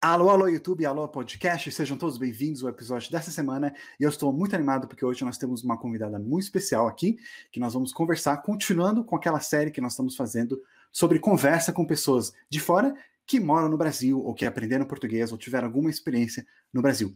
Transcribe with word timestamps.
Alô, 0.00 0.30
alô, 0.30 0.46
YouTube, 0.46 0.86
alô, 0.86 1.08
podcast, 1.08 1.72
sejam 1.72 1.98
todos 1.98 2.18
bem-vindos 2.18 2.62
ao 2.62 2.70
episódio 2.70 3.10
dessa 3.10 3.32
semana. 3.32 3.74
E 3.98 4.04
eu 4.04 4.08
estou 4.08 4.32
muito 4.32 4.54
animado 4.54 4.86
porque 4.86 5.04
hoje 5.04 5.24
nós 5.24 5.36
temos 5.36 5.64
uma 5.64 5.76
convidada 5.76 6.20
muito 6.20 6.44
especial 6.44 6.86
aqui, 6.86 7.18
que 7.50 7.58
nós 7.58 7.74
vamos 7.74 7.92
conversar, 7.92 8.36
continuando 8.36 9.02
com 9.02 9.16
aquela 9.16 9.40
série 9.40 9.72
que 9.72 9.80
nós 9.80 9.94
estamos 9.94 10.14
fazendo 10.14 10.62
sobre 10.92 11.18
conversa 11.18 11.72
com 11.72 11.84
pessoas 11.84 12.32
de 12.48 12.60
fora 12.60 12.94
que 13.26 13.40
moram 13.40 13.68
no 13.68 13.76
Brasil, 13.76 14.22
ou 14.22 14.34
que 14.34 14.46
aprenderam 14.46 14.86
português, 14.86 15.32
ou 15.32 15.36
tiveram 15.36 15.66
alguma 15.66 15.90
experiência 15.90 16.46
no 16.72 16.80
Brasil. 16.80 17.12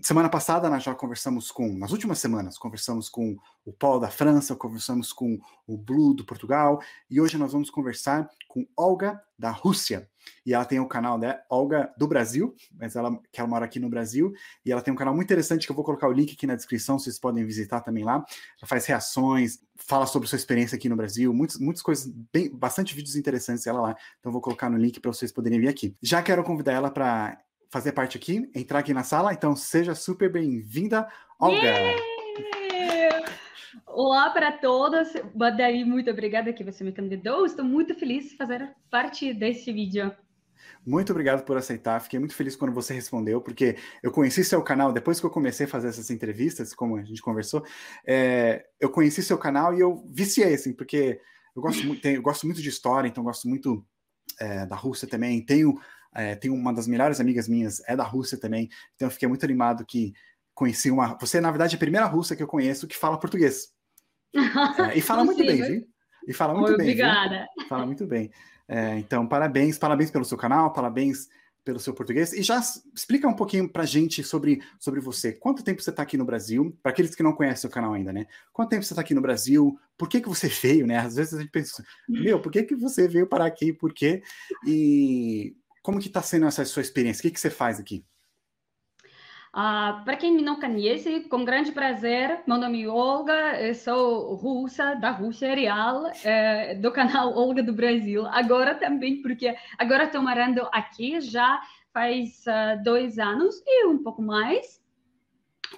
Semana 0.00 0.28
passada 0.28 0.68
nós 0.68 0.82
já 0.82 0.96
conversamos 0.96 1.52
com, 1.52 1.72
nas 1.78 1.92
últimas 1.92 2.18
semanas, 2.18 2.58
conversamos 2.58 3.08
com 3.08 3.36
o 3.64 3.72
Paul 3.72 4.00
da 4.00 4.10
França, 4.10 4.56
conversamos 4.56 5.12
com 5.12 5.38
o 5.68 5.78
Blue 5.78 6.14
do 6.14 6.24
Portugal, 6.24 6.82
e 7.08 7.20
hoje 7.20 7.38
nós 7.38 7.52
vamos 7.52 7.70
conversar 7.70 8.28
com 8.48 8.66
Olga 8.76 9.22
da 9.38 9.52
Rússia. 9.52 10.10
E 10.44 10.54
ela 10.54 10.64
tem 10.64 10.80
o 10.80 10.86
canal, 10.86 11.18
né, 11.18 11.40
Olga 11.48 11.92
do 11.96 12.06
Brasil, 12.06 12.54
mas 12.78 12.96
ela 12.96 13.18
que 13.32 13.40
ela 13.40 13.48
mora 13.48 13.64
aqui 13.64 13.78
no 13.78 13.88
Brasil, 13.88 14.32
e 14.64 14.72
ela 14.72 14.82
tem 14.82 14.92
um 14.92 14.96
canal 14.96 15.14
muito 15.14 15.26
interessante 15.26 15.66
que 15.66 15.72
eu 15.72 15.76
vou 15.76 15.84
colocar 15.84 16.08
o 16.08 16.12
link 16.12 16.32
aqui 16.32 16.46
na 16.46 16.54
descrição, 16.56 16.98
vocês 16.98 17.18
podem 17.18 17.44
visitar 17.44 17.80
também 17.80 18.04
lá. 18.04 18.14
Ela 18.14 18.66
faz 18.66 18.86
reações, 18.86 19.60
fala 19.76 20.06
sobre 20.06 20.28
sua 20.28 20.36
experiência 20.36 20.76
aqui 20.76 20.88
no 20.88 20.96
Brasil, 20.96 21.32
muitas, 21.32 21.58
muitas 21.58 21.82
coisas, 21.82 22.12
bem, 22.32 22.50
bastante 22.50 22.94
vídeos 22.94 23.16
interessantes 23.16 23.66
ela 23.66 23.80
lá. 23.80 23.96
Então 24.20 24.32
vou 24.32 24.40
colocar 24.40 24.68
no 24.68 24.76
link 24.76 25.00
para 25.00 25.12
vocês 25.12 25.32
poderem 25.32 25.60
vir 25.60 25.68
aqui. 25.68 25.94
Já 26.02 26.22
quero 26.22 26.44
convidar 26.44 26.72
ela 26.72 26.90
para 26.90 27.38
fazer 27.72 27.92
parte 27.92 28.18
aqui, 28.18 28.50
entrar 28.54 28.80
aqui 28.80 28.92
na 28.92 29.02
sala. 29.02 29.32
Então, 29.32 29.56
seja 29.56 29.94
super 29.94 30.30
bem-vinda, 30.30 31.08
Olga. 31.40 31.56
Yeah! 31.56 32.11
Olá 33.86 34.30
para 34.30 34.52
todos. 34.52 35.08
Badari, 35.34 35.84
muito 35.84 36.10
obrigada 36.10 36.52
que 36.52 36.62
você 36.62 36.84
me 36.84 36.94
convidou. 36.94 37.46
Estou 37.46 37.64
muito 37.64 37.94
feliz 37.94 38.30
de 38.30 38.36
fazer 38.36 38.74
parte 38.90 39.32
deste 39.32 39.72
vídeo. 39.72 40.14
Muito 40.84 41.10
obrigado 41.10 41.44
por 41.44 41.56
aceitar. 41.56 42.00
Fiquei 42.00 42.18
muito 42.18 42.34
feliz 42.34 42.54
quando 42.54 42.74
você 42.74 42.92
respondeu, 42.92 43.40
porque 43.40 43.76
eu 44.02 44.10
conheci 44.10 44.44
seu 44.44 44.62
canal 44.62 44.92
depois 44.92 45.18
que 45.18 45.26
eu 45.26 45.30
comecei 45.30 45.66
a 45.66 45.68
fazer 45.68 45.88
essas 45.88 46.10
entrevistas, 46.10 46.74
como 46.74 46.96
a 46.96 47.02
gente 47.02 47.22
conversou. 47.22 47.64
É, 48.06 48.66
eu 48.78 48.90
conheci 48.90 49.22
seu 49.22 49.38
canal 49.38 49.74
e 49.74 49.80
eu 49.80 50.04
viciei, 50.10 50.54
assim, 50.54 50.72
porque 50.74 51.20
eu 51.56 51.62
gosto 51.62 51.86
muito, 51.86 52.06
eu 52.06 52.22
gosto 52.22 52.46
muito 52.46 52.60
de 52.60 52.68
história, 52.68 53.08
então 53.08 53.24
gosto 53.24 53.48
muito 53.48 53.84
é, 54.38 54.66
da 54.66 54.76
Rússia 54.76 55.08
também. 55.08 55.44
Tenho 55.44 55.74
é, 56.14 56.34
tem 56.34 56.50
uma 56.50 56.74
das 56.74 56.86
melhores 56.86 57.20
amigas 57.20 57.48
minhas, 57.48 57.80
é 57.88 57.96
da 57.96 58.04
Rússia 58.04 58.38
também, 58.38 58.68
então 58.94 59.06
eu 59.08 59.10
fiquei 59.10 59.26
muito 59.26 59.44
animado 59.44 59.84
que 59.86 60.12
conheci 60.54 60.90
uma. 60.90 61.16
Você, 61.18 61.40
na 61.40 61.50
verdade, 61.50 61.74
é 61.74 61.76
a 61.76 61.80
primeira 61.80 62.06
russa 62.06 62.36
que 62.36 62.42
eu 62.42 62.46
conheço 62.46 62.86
que 62.86 62.96
fala 62.96 63.18
português. 63.18 63.68
É, 64.90 64.96
e 64.96 65.00
fala 65.02 65.24
muito 65.24 65.44
bem, 65.44 65.62
viu? 65.62 65.86
E 66.26 66.32
fala 66.32 66.54
muito 66.54 66.76
bem. 66.76 66.86
Obrigada. 66.86 67.46
Viu? 67.58 67.68
Fala 67.68 67.84
muito 67.84 68.06
bem. 68.06 68.30
É, 68.66 68.96
então, 68.98 69.26
parabéns, 69.26 69.76
parabéns 69.78 70.10
pelo 70.10 70.24
seu 70.24 70.38
canal, 70.38 70.72
parabéns 70.72 71.28
pelo 71.64 71.78
seu 71.78 71.94
português. 71.94 72.32
E 72.32 72.42
já 72.42 72.58
explica 72.94 73.28
um 73.28 73.34
pouquinho 73.34 73.68
pra 73.68 73.84
gente 73.84 74.22
sobre, 74.24 74.62
sobre 74.78 75.00
você. 75.00 75.32
Quanto 75.32 75.62
tempo 75.62 75.82
você 75.82 75.90
está 75.90 76.02
aqui 76.02 76.16
no 76.16 76.24
Brasil? 76.24 76.76
Para 76.82 76.92
aqueles 76.92 77.14
que 77.14 77.22
não 77.22 77.32
conhecem 77.32 77.68
o 77.68 77.72
canal 77.72 77.92
ainda, 77.92 78.12
né? 78.12 78.26
Quanto 78.52 78.70
tempo 78.70 78.82
você 78.82 78.92
está 78.92 79.02
aqui 79.02 79.14
no 79.14 79.20
Brasil? 79.20 79.78
Por 79.96 80.08
que, 80.08 80.20
que 80.20 80.28
você 80.28 80.48
veio, 80.62 80.86
né? 80.86 80.98
Às 80.98 81.16
vezes 81.16 81.34
a 81.34 81.40
gente 81.40 81.50
pensa, 81.50 81.84
meu, 82.08 82.40
por 82.40 82.50
que, 82.50 82.62
que 82.62 82.74
você 82.74 83.06
veio 83.06 83.28
parar 83.28 83.46
aqui? 83.46 83.72
Por 83.72 83.92
quê? 83.92 84.22
E 84.66 85.54
como 85.82 86.00
que 86.00 86.08
está 86.08 86.22
sendo 86.22 86.46
essa 86.46 86.64
sua 86.64 86.82
experiência? 86.82 87.20
O 87.20 87.22
que, 87.22 87.30
que 87.30 87.40
você 87.40 87.50
faz 87.50 87.78
aqui? 87.78 88.04
Uh, 89.54 90.02
para 90.06 90.16
quem 90.16 90.40
não 90.40 90.58
conhece, 90.58 91.20
com 91.28 91.44
grande 91.44 91.72
prazer, 91.72 92.40
meu 92.46 92.56
nome 92.56 92.84
é 92.84 92.88
Olga, 92.88 93.74
sou 93.74 94.34
russa, 94.34 94.94
da 94.94 95.10
Rússia 95.10 95.54
real, 95.54 96.10
é, 96.24 96.74
do 96.76 96.90
canal 96.90 97.36
Olga 97.36 97.62
do 97.62 97.74
Brasil. 97.74 98.24
Agora 98.28 98.74
também, 98.74 99.20
porque 99.20 99.54
agora 99.76 100.04
estou 100.04 100.22
morando 100.22 100.66
aqui 100.72 101.20
já 101.20 101.60
faz 101.92 102.46
uh, 102.46 102.82
dois 102.82 103.18
anos 103.18 103.62
e 103.66 103.86
um 103.88 104.02
pouco 104.02 104.22
mais. 104.22 104.82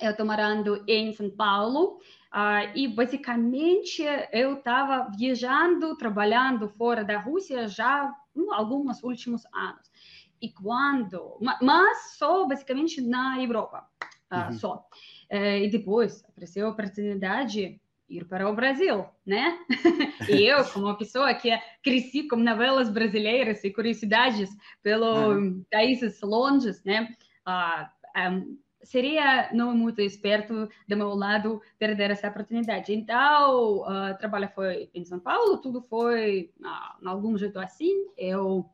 Eu 0.01 0.13
estou 0.13 0.25
morando 0.25 0.85
em 0.87 1.13
São 1.13 1.29
Paulo 1.29 1.99
uh, 2.33 2.71
e 2.77 2.87
basicamente 2.87 4.05
eu 4.33 4.55
estava 4.55 5.11
viajando, 5.19 5.97
trabalhando 5.97 6.69
fora 6.69 7.05
da 7.05 7.19
Rússia 7.19 7.67
já 7.67 8.15
hum, 8.37 8.53
alguns 8.53 9.03
últimos 9.03 9.45
anos 9.53 9.91
e 10.41 10.51
quando, 10.51 11.39
mas 11.61 12.17
só 12.17 12.47
basicamente 12.47 13.01
na 13.01 13.43
Europa, 13.43 13.89
uh, 14.33 14.37
uhum. 14.37 14.53
só. 14.53 14.87
Uh, 15.31 15.65
e 15.65 15.71
depois 15.71 16.25
apareceu 16.25 16.67
a 16.67 16.71
oportunidade 16.71 17.81
ir 18.09 18.25
para 18.27 18.49
o 18.49 18.55
Brasil, 18.55 19.07
né? 19.25 19.59
e 20.29 20.45
eu, 20.45 20.65
como 20.67 20.87
uma 20.87 20.97
pessoa 20.97 21.33
que 21.35 21.51
cresci 21.83 22.29
com 22.29 22.37
novelas 22.37 22.91
brasileiras 22.91 23.65
e 23.65 23.71
curiosidades 23.71 24.51
pelo 24.83 25.31
uhum. 25.31 25.65
países 25.71 26.21
longes, 26.21 26.83
né? 26.85 27.09
Uh, 27.47 28.31
um, 28.31 28.59
seria 28.83 29.51
não 29.53 29.75
muito 29.75 30.01
esperto 30.01 30.69
do 30.87 30.97
meu 30.97 31.15
lado 31.15 31.61
perder 31.79 32.11
essa 32.11 32.29
oportunidade. 32.29 32.93
Então, 32.93 33.79
uh, 33.79 34.17
trabalho 34.19 34.51
foi 34.55 34.91
em 34.95 35.05
São 35.05 35.19
Paulo, 35.19 35.59
tudo 35.59 35.81
foi, 35.83 36.51
uh, 36.61 37.05
em 37.05 37.09
algum 37.09 37.37
jeito 37.37 37.59
assim, 37.59 38.07
eu 38.17 38.69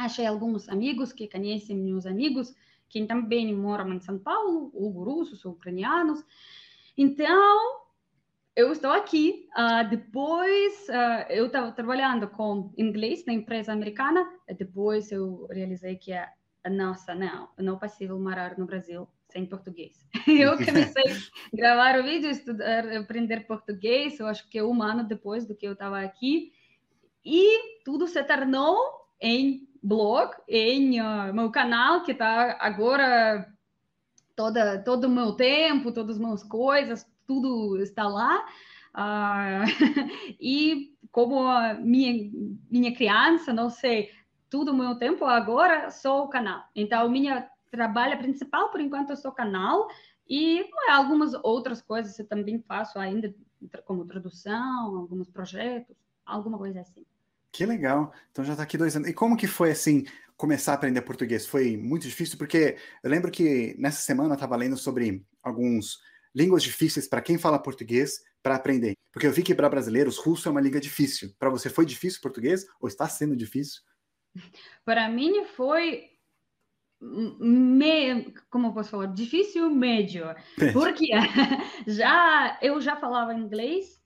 Achei 0.00 0.26
alguns 0.26 0.68
amigos 0.68 1.12
que 1.12 1.28
conhecem 1.28 1.76
meus 1.76 2.06
amigos, 2.06 2.54
que 2.88 3.04
também 3.04 3.54
moram 3.54 3.92
em 3.92 4.00
São 4.00 4.18
Paulo, 4.18 4.70
ou 4.74 4.90
russos, 4.90 5.44
ou 5.44 5.52
ucranianos. 5.52 6.24
Então, 6.96 7.80
eu 8.56 8.72
estou 8.72 8.90
aqui. 8.90 9.48
Uh, 9.56 9.88
depois, 9.88 10.88
uh, 10.88 11.30
eu 11.30 11.46
estava 11.46 11.70
trabalhando 11.72 12.28
com 12.28 12.72
inglês 12.76 13.24
na 13.26 13.32
empresa 13.32 13.72
americana. 13.72 14.26
Depois, 14.58 15.12
eu 15.12 15.46
realizei 15.50 15.96
que, 15.96 16.12
é, 16.12 16.28
nossa, 16.70 17.14
não, 17.14 17.48
não 17.58 17.76
é 17.76 17.78
possível 17.78 18.18
morar 18.18 18.58
no 18.58 18.66
Brasil 18.66 19.06
sem 19.28 19.46
português. 19.46 20.04
eu 20.26 20.56
comecei 20.56 21.12
a 21.12 21.56
gravar 21.56 22.00
o 22.00 22.02
vídeo, 22.02 22.30
estudar, 22.30 22.86
aprender 22.96 23.46
português. 23.46 24.18
Eu 24.18 24.26
acho 24.26 24.48
que 24.48 24.58
é 24.58 24.64
um 24.64 24.82
ano 24.82 25.04
depois 25.04 25.46
do 25.46 25.54
que 25.54 25.66
eu 25.66 25.72
estava 25.72 26.00
aqui. 26.00 26.52
E 27.24 27.82
tudo 27.84 28.06
se 28.06 28.22
tornou 28.24 28.76
em 29.20 29.69
blog, 29.82 30.32
em 30.48 31.00
uh, 31.00 31.32
meu 31.32 31.50
canal, 31.50 32.02
que 32.02 32.12
está 32.12 32.56
agora 32.60 33.52
toda, 34.36 34.78
todo 34.82 35.04
o 35.04 35.10
meu 35.10 35.32
tempo, 35.32 35.92
todas 35.92 36.16
as 36.16 36.22
minhas 36.22 36.42
coisas, 36.42 37.06
tudo 37.26 37.80
está 37.82 38.06
lá. 38.06 38.44
Uh, 38.94 39.64
e 40.40 40.94
como 41.10 41.44
minha, 41.80 42.30
minha 42.70 42.94
criança, 42.94 43.52
não 43.52 43.70
sei, 43.70 44.10
tudo 44.48 44.72
o 44.72 44.76
meu 44.76 44.96
tempo 44.96 45.24
agora 45.24 45.90
sou 45.90 46.24
o 46.24 46.28
canal. 46.28 46.64
Então, 46.74 47.08
minha 47.08 47.48
trabalho 47.70 48.18
principal, 48.18 48.70
por 48.70 48.80
enquanto, 48.80 49.12
é 49.12 49.30
canal. 49.32 49.88
E 50.28 50.68
algumas 50.88 51.34
outras 51.42 51.80
coisas 51.80 52.18
eu 52.18 52.26
também 52.26 52.60
faço 52.60 52.98
ainda, 52.98 53.34
como 53.84 54.04
tradução, 54.04 54.96
alguns 54.96 55.28
projetos, 55.28 55.96
alguma 56.24 56.58
coisa 56.58 56.80
assim. 56.80 57.04
Que 57.52 57.66
legal. 57.66 58.12
Então 58.30 58.44
já 58.44 58.52
está 58.52 58.62
aqui 58.62 58.78
dois 58.78 58.94
anos. 58.96 59.08
E 59.08 59.12
como 59.12 59.36
que 59.36 59.46
foi 59.46 59.70
assim 59.70 60.04
começar 60.36 60.72
a 60.72 60.74
aprender 60.76 61.02
português? 61.02 61.46
Foi 61.46 61.76
muito 61.76 62.06
difícil 62.06 62.38
porque 62.38 62.76
eu 63.02 63.10
lembro 63.10 63.30
que 63.30 63.74
nessa 63.78 64.00
semana 64.00 64.30
eu 64.30 64.34
estava 64.34 64.56
lendo 64.56 64.76
sobre 64.76 65.24
alguns 65.42 65.98
línguas 66.34 66.62
difíceis 66.62 67.08
para 67.08 67.22
quem 67.22 67.38
fala 67.38 67.58
português 67.58 68.20
para 68.42 68.54
aprender. 68.54 68.94
Porque 69.12 69.26
eu 69.26 69.32
vi 69.32 69.42
que 69.42 69.54
para 69.54 69.68
brasileiros 69.68 70.18
russo 70.18 70.48
é 70.48 70.52
uma 70.52 70.60
língua 70.60 70.80
difícil. 70.80 71.34
Para 71.38 71.50
você 71.50 71.68
foi 71.68 71.84
difícil 71.84 72.20
português 72.20 72.64
ou 72.80 72.88
está 72.88 73.08
sendo 73.08 73.36
difícil? 73.36 73.82
Para 74.84 75.08
mim 75.08 75.44
foi 75.56 76.10
me, 77.00 78.32
como 78.50 78.74
posso 78.74 78.90
falar, 78.90 79.06
difícil 79.06 79.70
médio, 79.70 80.24
porque 80.72 81.06
já 81.86 82.58
eu 82.60 82.78
já 82.80 82.94
falava 82.96 83.34
inglês 83.34 83.99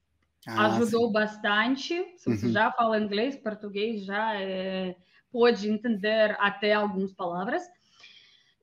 ah, 0.47 0.67
Ajudou 0.67 1.07
sim. 1.07 1.13
bastante. 1.13 2.15
Se 2.17 2.37
você 2.37 2.47
uhum. 2.47 2.53
já 2.53 2.71
fala 2.73 2.99
inglês, 2.99 3.37
português, 3.37 4.05
já 4.05 4.35
é, 4.41 4.97
pode 5.33 5.69
entender 5.69 6.37
até 6.39 6.73
algumas 6.73 7.13
palavras. 7.13 7.63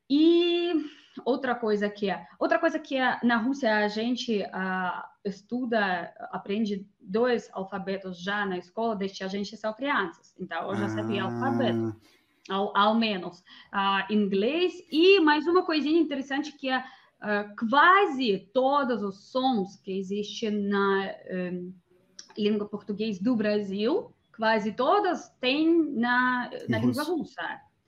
E 0.10 0.74
outra 1.26 1.56
coisa 1.56 1.90
que 1.90 2.10
é, 2.10 2.26
outra 2.40 2.60
coisa 2.60 2.78
que 2.78 2.98
é, 2.98 3.20
na 3.24 3.38
Rússia 3.38 3.78
a 3.78 3.88
gente 3.88 4.42
uh, 4.42 5.04
estuda, 5.26 6.14
aprende 6.32 6.86
dois 7.00 7.50
alfabetos 7.54 8.22
já 8.22 8.46
na 8.46 8.58
escola 8.58 8.96
desde 8.96 9.24
a 9.24 9.28
gente 9.28 9.56
são 9.58 9.74
crianças. 9.74 10.36
Então 10.40 10.70
eu 10.70 10.76
já 10.76 10.90
sabia 10.90 11.24
ah. 11.24 11.26
alfabeto, 11.26 11.96
ao, 12.50 12.76
ao 12.78 12.96
menos 12.96 13.40
uh, 13.74 14.12
inglês. 14.12 14.74
E 14.92 15.20
mais 15.20 15.48
uma 15.48 15.66
coisinha 15.66 16.00
interessante 16.00 16.52
que 16.58 16.70
é 16.70 16.84
uh, 17.22 17.70
quase 17.70 18.50
todos 18.54 19.02
os 19.04 19.32
sons 19.32 19.78
que 19.78 19.98
existem 19.98 20.52
na 20.52 21.14
um, 21.32 21.74
língua 22.38 22.68
portuguesa 22.68 23.24
do 23.24 23.36
Brasil, 23.36 24.14
quase 24.36 24.72
todas 24.72 25.30
têm 25.40 25.94
na, 25.94 26.50
na 26.68 26.80
língua 26.80 27.04
russa. 27.04 27.42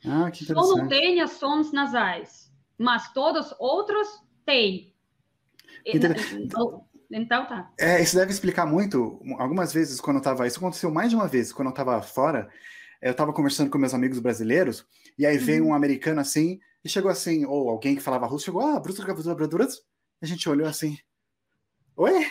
Ah, 0.06 0.30
que 0.32 0.44
interessante. 0.44 0.68
Só 0.68 0.78
não 0.78 0.88
tem 0.88 1.22
as 1.22 1.32
sons 1.32 1.72
nasais, 1.72 2.52
mas 2.78 3.12
todos 3.14 3.54
outros 3.60 4.08
têm. 4.46 4.94
Então, 5.86 6.86
então 7.12 7.46
tá. 7.46 7.72
É, 7.80 8.02
isso 8.02 8.16
deve 8.16 8.32
explicar 8.32 8.66
muito. 8.66 9.22
Algumas 9.38 9.74
vezes, 9.74 10.00
quando 10.00 10.18
eu 10.18 10.22
estava. 10.22 10.48
Isso 10.48 10.58
aconteceu 10.58 10.92
mais 10.92 11.10
de 11.10 11.16
uma 11.16 11.28
vez, 11.28 11.52
quando 11.52 11.68
eu 11.68 11.74
estava 11.74 12.02
fora. 12.02 12.50
eu 13.02 13.12
estava 13.12 13.34
conversando 13.34 13.70
com 13.70 13.78
meus 13.78 13.94
amigos 13.94 14.20
brasileiros, 14.20 14.86
e 15.18 15.26
aí 15.26 15.38
veio 15.38 15.64
uhum. 15.64 15.72
um 15.72 15.74
americano 15.74 16.22
assim, 16.22 16.60
e 16.84 16.90
chegou 16.90 17.10
assim, 17.10 17.46
ou 17.46 17.70
alguém 17.70 17.96
que 17.96 18.02
falava 18.02 18.26
russo, 18.26 18.46
chegou, 18.46 18.62
ah, 18.62 18.80
Brutus, 18.80 19.82
a 20.22 20.26
gente 20.26 20.50
olhou 20.50 20.68
assim, 20.68 20.98
oi? 21.96 22.26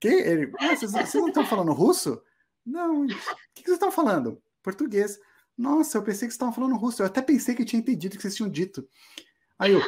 Que? 0.00 0.08
Ele, 0.08 0.52
ah, 0.58 0.76
vocês, 0.76 0.92
vocês 0.92 1.14
não 1.14 1.28
estão 1.28 1.46
falando 1.46 1.72
russo? 1.72 2.22
Não, 2.64 3.04
o 3.04 3.06
que, 3.06 3.14
que 3.62 3.64
vocês 3.64 3.76
estão 3.76 3.90
falando? 3.90 4.42
Português. 4.62 5.18
Nossa, 5.56 5.96
eu 5.96 6.02
pensei 6.02 6.28
que 6.28 6.32
vocês 6.32 6.34
estavam 6.34 6.52
falando 6.52 6.76
russo, 6.76 7.02
eu 7.02 7.06
até 7.06 7.22
pensei 7.22 7.54
que 7.54 7.64
tinha 7.64 7.80
entendido 7.80 8.14
o 8.14 8.16
que 8.16 8.22
vocês 8.22 8.34
tinham 8.34 8.50
dito. 8.50 8.86
Aí 9.58 9.72
eu, 9.72 9.80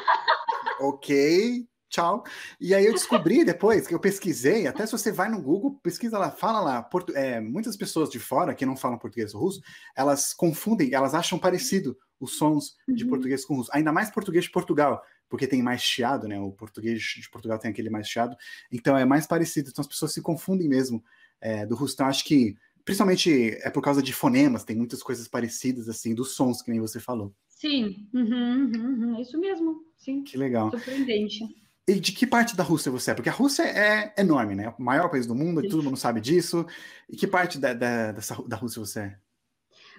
ok, 0.80 1.68
tchau. 1.90 2.24
E 2.58 2.74
aí 2.74 2.86
eu 2.86 2.94
descobri 2.94 3.44
depois 3.44 3.86
que 3.86 3.94
eu 3.94 4.00
pesquisei, 4.00 4.66
até 4.66 4.86
se 4.86 4.92
você 4.92 5.12
vai 5.12 5.28
no 5.28 5.42
Google, 5.42 5.78
pesquisa 5.82 6.18
lá, 6.18 6.30
fala 6.30 6.60
lá, 6.60 6.82
portu, 6.82 7.14
é, 7.14 7.40
muitas 7.40 7.76
pessoas 7.76 8.08
de 8.08 8.18
fora 8.18 8.54
que 8.54 8.64
não 8.64 8.76
falam 8.76 8.98
português 8.98 9.34
ou 9.34 9.42
russo, 9.42 9.60
elas 9.94 10.32
confundem, 10.32 10.94
elas 10.94 11.14
acham 11.14 11.38
parecido 11.38 11.96
os 12.20 12.36
sons 12.36 12.76
de 12.88 13.04
uhum. 13.04 13.10
português 13.10 13.44
com 13.44 13.56
russo, 13.56 13.70
ainda 13.72 13.92
mais 13.92 14.10
português 14.10 14.44
de 14.44 14.50
Portugal, 14.50 15.02
porque 15.28 15.46
tem 15.46 15.62
mais 15.62 15.82
chiado, 15.82 16.26
né? 16.26 16.40
O 16.40 16.52
português 16.52 17.00
de 17.00 17.28
Portugal 17.30 17.58
tem 17.58 17.70
aquele 17.70 17.90
mais 17.90 18.08
chiado, 18.08 18.36
então 18.72 18.96
é 18.96 19.04
mais 19.04 19.26
parecido, 19.26 19.70
então 19.70 19.82
as 19.82 19.88
pessoas 19.88 20.12
se 20.12 20.22
confundem 20.22 20.68
mesmo 20.68 21.02
é, 21.40 21.66
do 21.66 21.74
russo. 21.74 21.94
Então 21.94 22.06
acho 22.06 22.24
que 22.24 22.56
principalmente 22.84 23.50
é 23.62 23.70
por 23.70 23.82
causa 23.82 24.02
de 24.02 24.12
fonemas, 24.12 24.64
tem 24.64 24.76
muitas 24.76 25.02
coisas 25.02 25.28
parecidas 25.28 25.88
assim 25.88 26.14
dos 26.14 26.32
sons 26.32 26.62
que 26.62 26.70
nem 26.70 26.80
você 26.80 26.98
falou. 26.98 27.34
Sim, 27.48 28.08
uhum, 28.14 28.70
uhum, 28.72 28.98
uhum. 29.00 29.18
é 29.18 29.22
isso 29.22 29.38
mesmo, 29.38 29.84
sim. 29.96 30.22
Que 30.22 30.36
legal. 30.36 30.70
Surpreendente. 30.70 31.44
E 31.88 31.98
de 31.98 32.12
que 32.12 32.26
parte 32.26 32.54
da 32.54 32.62
Rússia 32.62 32.92
você 32.92 33.12
é? 33.12 33.14
Porque 33.14 33.30
a 33.30 33.32
Rússia 33.32 33.62
é 33.62 34.12
enorme, 34.18 34.54
né? 34.54 34.74
O 34.78 34.82
maior 34.82 35.08
país 35.08 35.26
do 35.26 35.34
mundo, 35.34 35.62
Sim. 35.62 35.68
todo 35.68 35.82
mundo 35.82 35.96
sabe 35.96 36.20
disso. 36.20 36.66
E 37.08 37.16
que 37.16 37.26
parte 37.26 37.58
da, 37.58 37.72
da, 37.72 38.12
dessa, 38.12 38.36
da 38.46 38.56
Rússia 38.56 38.78
você 38.78 39.00
é? 39.00 39.18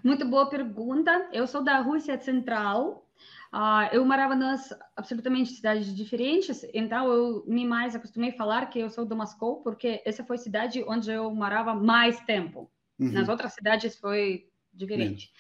Muito 0.04 0.25
boa 0.25 0.50
pergunta. 0.50 1.30
Eu 1.31 1.46
sou 1.48 1.63
da 1.63 1.80
Rússia 1.80 2.19
Central. 2.19 3.06
Uh, 3.54 3.90
eu 3.92 4.06
morava 4.06 4.36
nas 4.36 4.69
absolutamente 4.96 5.51
cidades 5.51 5.96
diferentes, 5.96 6.63
então 6.72 7.12
eu 7.12 7.44
me 7.48 7.66
mais 7.66 7.96
acostumei 7.96 8.30
a 8.30 8.38
falar 8.38 8.68
que 8.68 8.78
eu 8.78 8.92
sou 8.92 9.06
de 9.06 9.16
Moscou, 9.16 9.63
porque 9.63 10.04
essa 10.06 10.24
foi 10.24 10.36
a 10.36 10.40
cidade 10.40 10.86
onde 10.88 11.10
eu 11.10 11.34
morava 11.34 11.74
mais 11.74 12.19
tempo. 12.22 12.72
Uhum. 13.00 13.12
Nas 13.12 13.28
outras 13.28 13.54
cidades 13.54 13.98
foi 13.98 14.48
diferente. 14.72 15.31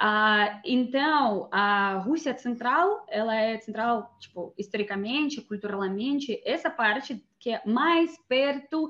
Ah, 0.00 0.60
então, 0.64 1.48
a 1.50 1.94
Rússia 1.98 2.36
Central, 2.38 3.04
ela 3.08 3.34
é 3.34 3.58
central, 3.58 4.14
tipo, 4.20 4.54
historicamente, 4.56 5.40
culturalmente, 5.40 6.40
essa 6.44 6.70
parte 6.70 7.20
que 7.40 7.50
é 7.50 7.60
mais 7.66 8.16
perto 8.28 8.88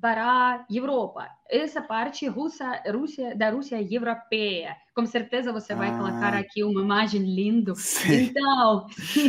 para 0.00 0.24
a 0.24 0.66
Europa. 0.68 1.28
Essa 1.48 1.80
parte 1.80 2.26
russa, 2.26 2.82
Rússia, 2.92 3.36
da 3.36 3.50
Rússia 3.50 3.80
europeia. 3.80 4.76
Com 4.94 5.06
certeza 5.06 5.52
você 5.52 5.74
vai 5.74 5.90
ah. 5.90 5.98
colocar 5.98 6.34
aqui 6.34 6.64
uma 6.64 6.80
imagem 6.80 7.22
linda. 7.22 7.72
Então. 8.08 8.86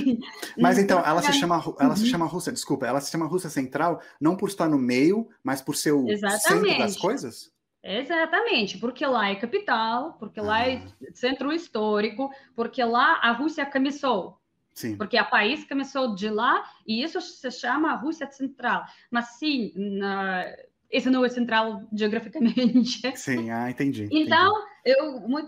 Mas 0.58 0.80
então, 0.80 1.00
ela 1.06 1.22
se 1.22 1.34
chama, 1.34 1.56
ela 1.80 1.90
uhum. 1.90 1.96
se 1.96 2.08
chama 2.08 2.26
Rússia, 2.26 2.52
desculpa, 2.52 2.88
ela 2.88 3.02
se 3.02 3.12
chama 3.12 3.28
Rússia 3.28 3.50
Central 3.50 4.02
não 4.20 4.36
por 4.36 4.50
estar 4.50 4.68
no 4.68 4.78
meio, 4.78 5.28
mas 5.44 5.62
por 5.62 5.76
ser 5.76 5.92
o 5.92 6.10
Exatamente. 6.10 6.70
centro 6.70 6.80
das 6.80 6.98
coisas? 6.98 7.52
Exatamente, 7.82 8.78
porque 8.78 9.06
lá 9.06 9.30
é 9.30 9.36
capital, 9.36 10.14
porque 10.20 10.42
lá 10.42 10.68
é 10.68 10.76
ah. 10.76 11.06
centro 11.14 11.52
histórico, 11.54 12.30
porque 12.56 12.84
lá 12.84 13.20
a 13.22 13.32
Rússia 13.32 13.66
começou. 13.66 14.38
Sim. 14.74 14.96
Porque 14.96 15.20
o 15.20 15.30
país 15.30 15.66
começou 15.66 16.16
de 16.16 16.30
lá 16.30 16.64
e 16.86 17.04
isso 17.04 17.20
se 17.20 17.52
chama 17.52 17.96
Rússia 17.96 18.30
Central. 18.32 18.86
Mas 19.12 19.38
sim, 19.38 19.74
na, 19.76 20.46
esse 20.90 21.10
não 21.10 21.24
é 21.24 21.30
central 21.30 21.84
geograficamente. 21.94 23.02
Sim, 23.16 23.50
ah, 23.50 23.70
entendi. 23.70 24.08
Então, 24.12 24.52
entendi. 24.52 24.69
Eu 24.86 25.20
muito 25.22 25.48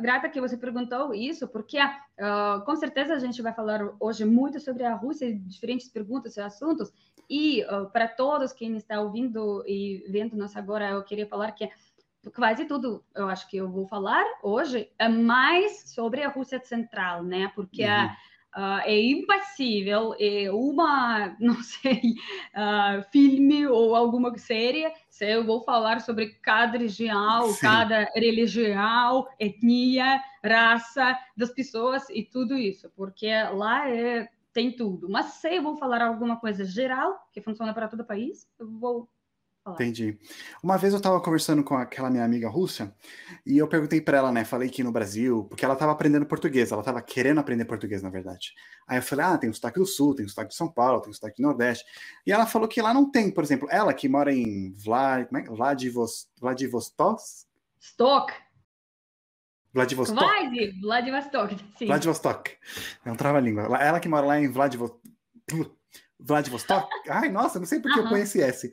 grata 0.00 0.28
que 0.28 0.40
você 0.40 0.56
perguntou 0.56 1.14
isso, 1.14 1.46
porque 1.48 1.78
uh, 1.78 2.64
com 2.64 2.76
certeza 2.76 3.14
a 3.14 3.18
gente 3.18 3.42
vai 3.42 3.52
falar 3.52 3.94
hoje 3.98 4.24
muito 4.24 4.60
sobre 4.60 4.84
a 4.84 4.94
Rússia, 4.94 5.34
diferentes 5.34 5.88
perguntas 5.88 6.36
e 6.36 6.40
assuntos. 6.40 6.92
E 7.28 7.64
uh, 7.64 7.88
para 7.90 8.08
todos 8.08 8.52
quem 8.52 8.76
está 8.76 9.00
ouvindo 9.00 9.62
e 9.66 10.04
vendo 10.08 10.36
nós 10.36 10.56
agora, 10.56 10.90
eu 10.90 11.02
queria 11.04 11.26
falar 11.26 11.52
que 11.52 11.68
quase 12.34 12.64
tudo, 12.66 13.04
eu 13.14 13.28
acho 13.28 13.48
que 13.48 13.56
eu 13.56 13.70
vou 13.70 13.86
falar 13.86 14.24
hoje 14.42 14.90
é 14.98 15.08
mais 15.08 15.90
sobre 15.90 16.22
a 16.22 16.28
Rússia 16.28 16.60
Central, 16.60 17.22
né? 17.22 17.50
Porque 17.54 17.84
uhum. 17.84 17.90
a 17.90 18.16
Uh, 18.56 18.82
é 18.84 19.00
impossível, 19.00 20.12
é 20.18 20.50
uma, 20.50 21.36
não 21.38 21.62
sei, 21.62 22.14
uh, 22.54 23.02
filme 23.12 23.66
ou 23.68 23.94
alguma 23.94 24.36
série, 24.36 24.92
se 25.08 25.24
eu 25.24 25.44
vou 25.44 25.62
falar 25.62 26.00
sobre 26.00 26.30
cada 26.42 26.76
região, 26.76 27.48
Sim. 27.52 27.60
cada 27.60 28.10
religião, 28.14 29.28
etnia, 29.38 30.20
raça 30.44 31.16
das 31.36 31.50
pessoas 31.50 32.08
e 32.10 32.24
tudo 32.24 32.58
isso, 32.58 32.90
porque 32.96 33.30
lá 33.52 33.88
é, 33.88 34.28
tem 34.52 34.72
tudo. 34.72 35.08
Mas 35.08 35.26
se 35.26 35.56
eu 35.56 35.62
vou 35.62 35.76
falar 35.76 36.02
alguma 36.02 36.36
coisa 36.40 36.64
geral, 36.64 37.20
que 37.32 37.40
funciona 37.40 37.72
para 37.72 37.86
todo 37.86 38.00
o 38.00 38.06
país, 38.06 38.48
eu 38.58 38.68
vou 38.68 39.08
Entendi. 39.68 40.18
Uma 40.62 40.78
vez 40.78 40.92
eu 40.92 40.96
estava 40.96 41.20
conversando 41.20 41.62
com 41.62 41.76
aquela 41.76 42.10
minha 42.10 42.24
amiga 42.24 42.48
russa 42.48 42.94
e 43.44 43.58
eu 43.58 43.68
perguntei 43.68 44.00
para 44.00 44.16
ela, 44.16 44.32
né? 44.32 44.42
Falei 44.42 44.70
que 44.70 44.82
no 44.82 44.90
Brasil, 44.90 45.44
porque 45.44 45.64
ela 45.64 45.74
estava 45.74 45.92
aprendendo 45.92 46.24
português, 46.24 46.72
ela 46.72 46.80
estava 46.80 47.02
querendo 47.02 47.40
aprender 47.40 47.66
português, 47.66 48.02
na 48.02 48.08
verdade. 48.08 48.54
Aí 48.88 48.98
eu 48.98 49.02
falei, 49.02 49.26
ah, 49.26 49.38
tem 49.38 49.50
o 49.50 49.54
sotaque 49.54 49.78
do 49.78 49.86
Sul, 49.86 50.14
tem 50.14 50.24
o 50.24 50.28
sotaque 50.28 50.50
de 50.50 50.56
São 50.56 50.72
Paulo, 50.72 51.02
tem 51.02 51.10
o 51.10 51.14
sotaque 51.14 51.42
do 51.42 51.46
Nordeste. 51.46 51.84
E 52.26 52.32
ela 52.32 52.46
falou 52.46 52.66
que 52.66 52.80
lá 52.80 52.94
não 52.94 53.10
tem, 53.10 53.30
por 53.30 53.44
exemplo, 53.44 53.68
ela 53.70 53.92
que 53.92 54.08
mora 54.08 54.32
em 54.32 54.72
Vlad, 54.72 55.26
como 55.26 55.38
é? 55.38 55.44
Vladivostok. 55.44 56.30
Vladivostok? 56.40 57.22
Stock. 57.78 58.32
Vladivostok. 59.72 60.18
Quase, 60.18 60.80
Vladivostok, 60.80 61.56
sim. 61.78 61.86
Vladivostok. 61.86 62.50
É 63.04 63.12
um 63.12 63.16
trava-língua. 63.16 63.64
Ela 63.76 64.00
que 64.00 64.08
mora 64.08 64.26
lá 64.26 64.40
em 64.40 64.48
Vladivostok. 64.48 65.00
Vladivostok? 66.18 66.88
Ai, 67.08 67.28
nossa, 67.28 67.58
não 67.58 67.66
sei 67.66 67.80
porque 67.80 67.98
eu 67.98 68.08
conheci 68.08 68.40
esse 68.40 68.72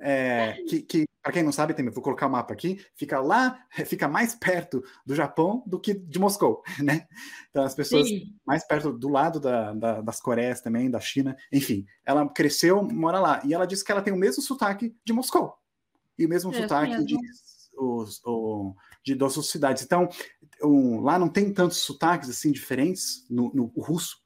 é, 0.00 0.62
que, 0.68 0.82
que 0.82 1.04
para 1.22 1.32
quem 1.32 1.42
não 1.42 1.52
sabe, 1.52 1.74
também 1.74 1.92
vou 1.92 2.02
colocar 2.02 2.26
o 2.26 2.30
mapa 2.30 2.52
aqui, 2.52 2.84
fica 2.96 3.20
lá, 3.20 3.64
fica 3.86 4.08
mais 4.08 4.34
perto 4.34 4.82
do 5.04 5.14
Japão 5.14 5.62
do 5.66 5.78
que 5.78 5.94
de 5.94 6.18
Moscou, 6.18 6.62
né? 6.82 7.06
Então 7.50 7.62
as 7.62 7.74
pessoas 7.74 8.08
Sim. 8.08 8.34
mais 8.46 8.66
perto 8.66 8.92
do 8.92 9.08
lado 9.08 9.38
da, 9.38 9.72
da, 9.74 10.00
das 10.00 10.20
Coreias 10.20 10.60
também, 10.60 10.90
da 10.90 11.00
China, 11.00 11.36
enfim, 11.52 11.84
ela 12.04 12.26
cresceu, 12.28 12.82
mora 12.82 13.20
lá, 13.20 13.42
e 13.44 13.52
ela 13.52 13.66
disse 13.66 13.84
que 13.84 13.92
ela 13.92 14.02
tem 14.02 14.12
o 14.12 14.18
mesmo 14.18 14.42
sotaque 14.42 14.94
de 15.04 15.12
Moscou 15.12 15.54
e 16.18 16.26
o 16.26 16.28
mesmo 16.28 16.52
é 16.52 16.62
sotaque 16.62 16.92
mesmo. 16.92 17.06
de 17.06 17.16
os, 17.76 18.20
o, 18.24 18.74
de 19.02 19.14
duas 19.14 19.34
cidades. 19.46 19.82
Então, 19.82 20.08
um, 20.62 21.00
lá 21.00 21.18
não 21.18 21.28
tem 21.28 21.52
tantos 21.52 21.78
sotaques 21.78 22.28
assim 22.28 22.52
diferentes 22.52 23.26
no, 23.28 23.50
no 23.54 23.66
russo, 23.78 24.18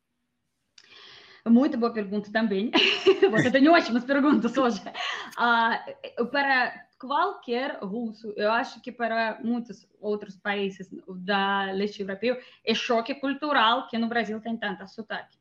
muito 1.51 1.77
boa 1.77 1.93
pergunta 1.93 2.31
também. 2.33 2.71
Você 3.31 3.51
tem 3.51 3.69
ótimas 3.69 4.05
perguntas 4.05 4.57
hoje. 4.57 4.81
Uh, 5.39 6.27
para 6.27 6.87
qualquer 6.99 7.79
russo, 7.83 8.33
eu 8.37 8.51
acho 8.51 8.81
que 8.81 8.91
para 8.91 9.39
muitos 9.43 9.87
outros 10.01 10.37
países 10.37 10.89
da 11.17 11.71
leste 11.73 12.01
europeu, 12.01 12.39
é 12.65 12.75
choque 12.75 13.15
cultural 13.15 13.89
que 13.89 13.99
no 13.99 14.09
Brasil 14.09 14.41
tem 14.41 14.57
tanta 14.57 14.87
sotaque. 14.87 15.37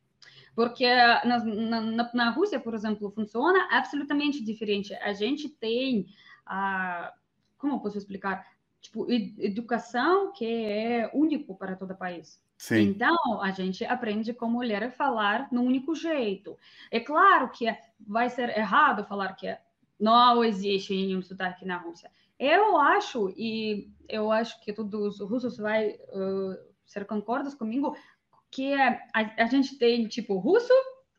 Porque 0.54 0.86
na, 0.86 1.44
na, 1.44 2.10
na, 2.12 2.30
Rússia, 2.30 2.60
por 2.60 2.74
exemplo, 2.74 3.10
funciona 3.10 3.68
absolutamente 3.72 4.44
diferente. 4.44 4.94
A 4.96 5.12
gente 5.12 5.48
tem, 5.48 6.06
uh, 6.46 7.10
como 7.58 7.74
eu 7.74 7.80
posso 7.80 7.98
explicar? 7.98 8.46
Tipo, 8.84 9.10
educação 9.10 10.30
que 10.30 10.44
é 10.44 11.10
único 11.14 11.56
para 11.56 11.74
todo 11.74 11.92
o 11.92 11.96
país. 11.96 12.38
Sim. 12.58 12.82
Então, 12.82 13.16
a 13.40 13.50
gente 13.50 13.82
aprende 13.82 14.34
como 14.34 14.58
mulher 14.58 14.82
a 14.82 14.90
falar 14.90 15.48
no 15.50 15.62
único 15.62 15.94
jeito. 15.94 16.54
É 16.90 17.00
claro 17.00 17.48
que 17.48 17.64
vai 17.98 18.28
ser 18.28 18.50
errado 18.50 19.06
falar 19.06 19.32
que 19.36 19.56
não 19.98 20.44
existe 20.44 20.94
nenhum 20.94 21.22
sotaque 21.22 21.64
na 21.64 21.78
Rússia. 21.78 22.10
Eu 22.38 22.78
acho, 22.78 23.32
e 23.38 23.90
eu 24.06 24.30
acho 24.30 24.60
que 24.60 24.70
todos 24.70 25.18
os 25.18 25.30
russos 25.30 25.56
vão 25.56 25.72
uh, 25.72 26.58
ser 26.84 27.06
concordos 27.06 27.54
comigo, 27.54 27.96
que 28.50 28.74
a, 28.74 29.00
a, 29.14 29.46
gente 29.46 29.78
tem, 29.78 30.06
tipo, 30.08 30.36
russo 30.36 30.74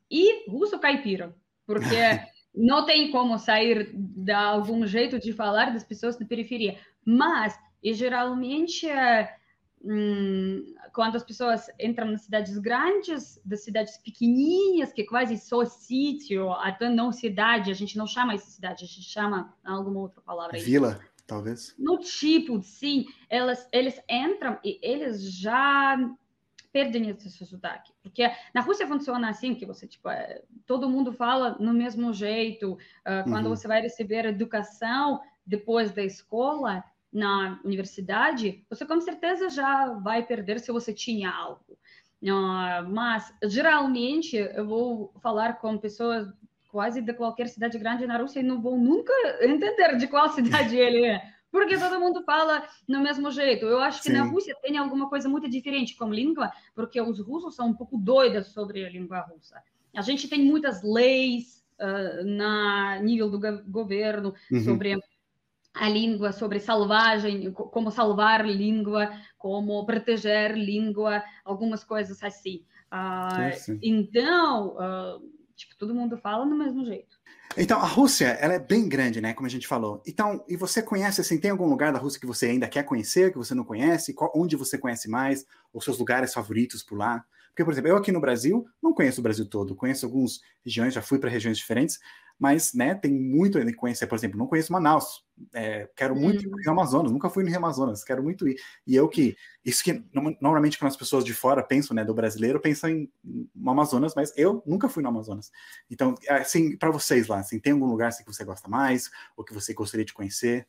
e 0.09 0.47
russo 0.51 0.77
caipira. 0.77 1.35
Porque 1.65 1.95
não 2.53 2.85
tem 2.85 3.09
como 3.09 3.39
sair 3.39 3.91
de 3.91 4.31
algum 4.31 4.85
jeito 4.85 5.17
de 5.17 5.33
falar 5.33 5.73
das 5.73 5.83
pessoas 5.83 6.15
da 6.15 6.25
periferia. 6.25 6.77
Mas, 7.05 7.57
e 7.81 7.93
geralmente... 7.93 8.87
Uh, 8.87 9.45
hum, 9.83 10.75
quando 10.95 11.17
as 11.17 11.23
pessoas 11.23 11.67
entram 11.79 12.09
nas 12.09 12.21
cidades 12.21 12.57
grandes, 12.57 13.39
das 13.43 13.63
cidades 13.63 13.97
pequenininhas, 13.97 14.93
que 14.93 15.03
quase 15.03 15.37
só 15.37 15.65
sítio, 15.65 16.51
até 16.53 16.89
não 16.89 17.11
cidade, 17.11 17.69
a 17.69 17.73
gente 17.73 17.97
não 17.97 18.07
chama 18.07 18.33
isso 18.33 18.49
cidade, 18.49 18.85
a 18.85 18.87
gente 18.87 19.03
chama 19.03 19.53
alguma 19.63 19.99
outra 19.99 20.21
palavra. 20.21 20.57
Vila, 20.57 20.99
talvez. 21.27 21.75
No 21.77 21.99
tipo, 21.99 22.61
sim, 22.63 23.05
elas, 23.29 23.67
eles 23.73 24.01
entram 24.09 24.57
e 24.63 24.79
eles 24.81 25.31
já 25.33 25.97
perdem 26.71 27.09
esse 27.09 27.45
sotaque. 27.45 27.93
Porque 28.01 28.29
na 28.53 28.61
Rússia 28.61 28.87
funciona 28.87 29.29
assim, 29.29 29.53
que 29.53 29.65
você, 29.65 29.85
tipo, 29.87 30.09
é, 30.09 30.41
todo 30.65 30.89
mundo 30.89 31.11
fala 31.11 31.57
no 31.59 31.73
mesmo 31.73 32.13
jeito. 32.13 32.73
Uh, 32.73 33.29
quando 33.29 33.47
uhum. 33.47 33.55
você 33.55 33.67
vai 33.67 33.81
receber 33.81 34.25
educação 34.25 35.21
depois 35.45 35.91
da 35.91 36.03
escola, 36.03 36.83
na 37.15 37.61
universidade, 37.63 38.61
você 38.69 38.85
com 38.85 38.99
certeza 38.99 39.49
já 39.49 39.93
vai 39.93 40.21
perder 40.21 40.59
se 40.59 40.69
você 40.69 40.93
tinha 40.93 41.31
algo. 41.31 41.79
Uh, 42.21 42.89
mas, 42.89 43.33
geralmente, 43.45 44.35
eu 44.35 44.67
vou 44.67 45.13
falar 45.21 45.53
com 45.53 45.77
pessoas 45.77 46.27
quase 46.67 47.01
de 47.01 47.13
qualquer 47.13 47.47
cidade 47.47 47.77
grande 47.77 48.05
na 48.05 48.17
Rússia 48.17 48.41
e 48.41 48.43
não 48.43 48.61
vou 48.61 48.77
nunca 48.77 49.13
entender 49.41 49.95
de 49.97 50.07
qual 50.07 50.27
cidade 50.27 50.75
ele 50.77 51.05
é. 51.05 51.21
Porque 51.49 51.77
todo 51.77 52.01
mundo 52.01 52.21
fala 52.25 52.67
no 52.85 52.99
mesmo 52.99 53.31
jeito. 53.31 53.65
Eu 53.65 53.79
acho 53.79 54.01
que 54.01 54.09
Sim. 54.09 54.17
na 54.17 54.23
Rússia 54.25 54.53
tem 54.61 54.77
alguma 54.77 55.07
coisa 55.07 55.29
muito 55.29 55.49
diferente 55.49 55.95
com 55.95 56.13
língua, 56.13 56.51
porque 56.73 56.99
os 56.99 57.21
russos 57.21 57.55
são 57.55 57.69
um 57.69 57.73
pouco 57.73 57.97
doidos 57.97 58.47
sobre 58.47 58.85
a 58.85 58.89
língua 58.89 59.21
russa. 59.21 59.63
A 59.95 60.01
gente 60.01 60.27
tem 60.27 60.43
muitas 60.43 60.83
leis 60.83 61.65
uh, 61.79 62.25
na 62.25 62.99
nível 62.99 63.29
do 63.29 63.39
governo 63.71 64.33
uhum. 64.51 64.63
sobre 64.65 64.99
a 65.75 65.89
língua, 65.89 66.31
sobre 66.31 66.59
salvagem, 66.59 67.51
como 67.51 67.91
salvar 67.91 68.45
língua, 68.45 69.11
como 69.37 69.85
proteger 69.85 70.55
língua, 70.55 71.21
algumas 71.43 71.83
coisas 71.83 72.23
assim. 72.23 72.63
Uh, 72.91 73.77
então, 73.81 74.77
uh, 74.77 75.29
tipo, 75.55 75.75
todo 75.77 75.93
mundo 75.93 76.17
fala 76.17 76.45
do 76.45 76.55
mesmo 76.55 76.85
jeito. 76.85 77.15
Então, 77.57 77.79
a 77.79 77.85
Rússia, 77.85 78.27
ela 78.39 78.53
é 78.53 78.59
bem 78.59 78.87
grande, 78.87 79.21
né, 79.21 79.33
como 79.33 79.47
a 79.47 79.49
gente 79.49 79.67
falou. 79.67 80.01
Então, 80.05 80.43
e 80.47 80.55
você 80.55 80.81
conhece, 80.81 81.21
assim, 81.21 81.39
tem 81.39 81.51
algum 81.51 81.67
lugar 81.67 81.91
da 81.91 81.99
Rússia 81.99 82.19
que 82.19 82.25
você 82.25 82.47
ainda 82.47 82.67
quer 82.67 82.83
conhecer, 82.83 83.31
que 83.31 83.37
você 83.37 83.53
não 83.53 83.63
conhece? 83.63 84.13
Qual, 84.13 84.31
onde 84.35 84.55
você 84.55 84.77
conhece 84.77 85.09
mais? 85.09 85.45
Os 85.73 85.83
seus 85.83 85.97
lugares 85.97 86.33
favoritos 86.33 86.83
por 86.83 86.97
lá? 86.97 87.23
Porque, 87.49 87.63
por 87.63 87.71
exemplo, 87.71 87.89
eu 87.89 87.95
aqui 87.95 88.11
no 88.11 88.19
Brasil 88.19 88.65
não 88.83 88.93
conheço 88.93 89.21
o 89.21 89.23
Brasil 89.23 89.45
todo, 89.45 89.75
conheço 89.75 90.05
algumas 90.05 90.41
regiões, 90.63 90.93
já 90.93 91.01
fui 91.01 91.17
para 91.17 91.29
regiões 91.29 91.57
diferentes, 91.57 91.99
mas 92.37 92.73
né, 92.73 92.93
tem 92.93 93.11
muito 93.11 93.57
a 93.57 93.75
conhecer. 93.75 94.07
Por 94.07 94.15
exemplo, 94.15 94.37
não 94.37 94.47
conheço 94.47 94.71
Manaus, 94.71 95.25
é, 95.53 95.89
quero 95.95 96.15
muito 96.15 96.43
ir 96.43 96.49
no 96.49 96.57
Rio 96.57 96.71
Amazonas, 96.71 97.11
nunca 97.11 97.29
fui 97.29 97.43
no 97.43 97.49
Rio 97.49 97.57
Amazonas, 97.57 98.03
quero 98.03 98.21
muito 98.21 98.47
ir. 98.47 98.57
E 98.85 98.95
eu 98.95 99.07
que, 99.07 99.35
isso 99.63 99.83
que 99.83 100.03
normalmente 100.13 100.77
quando 100.77 100.91
as 100.91 100.97
pessoas 100.97 101.23
de 101.23 101.33
fora 101.33 101.63
pensam, 101.63 101.95
né, 101.95 102.03
do 102.03 102.13
brasileiro, 102.13 102.59
pensam 102.59 102.89
em, 102.89 103.11
no 103.23 103.71
Amazonas, 103.71 104.13
mas 104.15 104.33
eu 104.37 104.61
nunca 104.65 104.89
fui 104.89 105.01
no 105.01 105.09
Amazonas. 105.09 105.51
Então, 105.89 106.15
assim, 106.29 106.77
para 106.77 106.91
vocês 106.91 107.27
lá, 107.27 107.39
assim, 107.39 107.59
tem 107.59 107.73
algum 107.73 107.87
lugar 107.87 108.09
assim, 108.09 108.23
que 108.23 108.33
você 108.33 108.43
gosta 108.43 108.67
mais, 108.67 109.09
ou 109.35 109.43
que 109.43 109.53
você 109.53 109.73
gostaria 109.73 110.05
de 110.05 110.13
conhecer? 110.13 110.67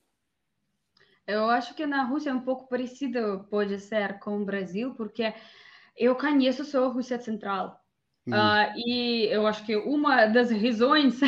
Eu 1.26 1.50
acho 1.50 1.74
que 1.74 1.84
na 1.86 2.04
Rússia 2.04 2.30
é 2.30 2.34
um 2.34 2.40
pouco 2.40 2.68
parecido, 2.68 3.44
pode 3.50 3.80
ser, 3.80 4.20
com 4.20 4.40
o 4.40 4.44
Brasil, 4.44 4.94
porque 4.94 5.34
eu 5.96 6.14
conheço 6.14 6.64
só 6.64 6.84
a 6.84 6.88
Rússia 6.88 7.20
Central. 7.20 7.84
Uh, 8.26 8.72
e 8.76 9.28
eu 9.30 9.46
acho 9.46 9.64
que 9.64 9.76
uma 9.76 10.26
das 10.26 10.50
razões 10.50 11.20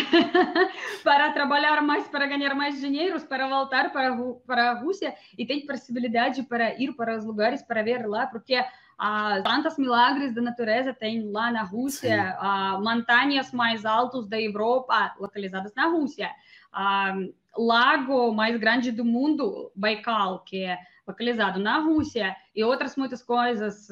para 1.05 1.31
trabalhar 1.31 1.81
mais, 1.81 2.09
para 2.09 2.27
ganhar 2.27 2.57
mais 2.57 2.81
dinheiro, 2.81 3.21
para 3.21 3.47
voltar 3.47 3.93
para, 3.93 4.17
para 4.45 4.71
a 4.73 4.81
Rússia 4.81 5.15
e 5.37 5.47
tem 5.47 5.65
possibilidade 5.65 6.43
para 6.43 6.75
ir 6.75 6.93
para 6.95 7.17
os 7.17 7.25
lugares 7.25 7.63
para 7.63 7.85
ver 7.85 8.05
lá, 8.05 8.27
porque 8.27 8.59
uh, 8.59 9.43
tantos 9.45 9.79
milagres 9.79 10.35
da 10.35 10.43
natureza 10.43 10.93
tem 10.93 11.31
lá 11.31 11.53
na 11.53 11.63
Rússia, 11.63 12.37
montanhas 12.83 13.53
mais 13.53 13.85
altas 13.85 14.27
da 14.27 14.41
Europa 14.41 15.15
localizadas 15.21 15.73
na 15.77 15.87
Rússia, 15.87 16.29
uh, 16.75 17.33
lago 17.57 18.35
mais 18.35 18.57
grande 18.57 18.91
do 18.91 19.05
mundo, 19.05 19.71
Baikal, 19.73 20.41
que 20.41 20.65
é 20.65 20.77
localizado 21.07 21.61
na 21.61 21.79
Rússia 21.79 22.37
e 22.55 22.65
outras 22.65 22.97
muitas 22.97 23.23
coisas 23.23 23.89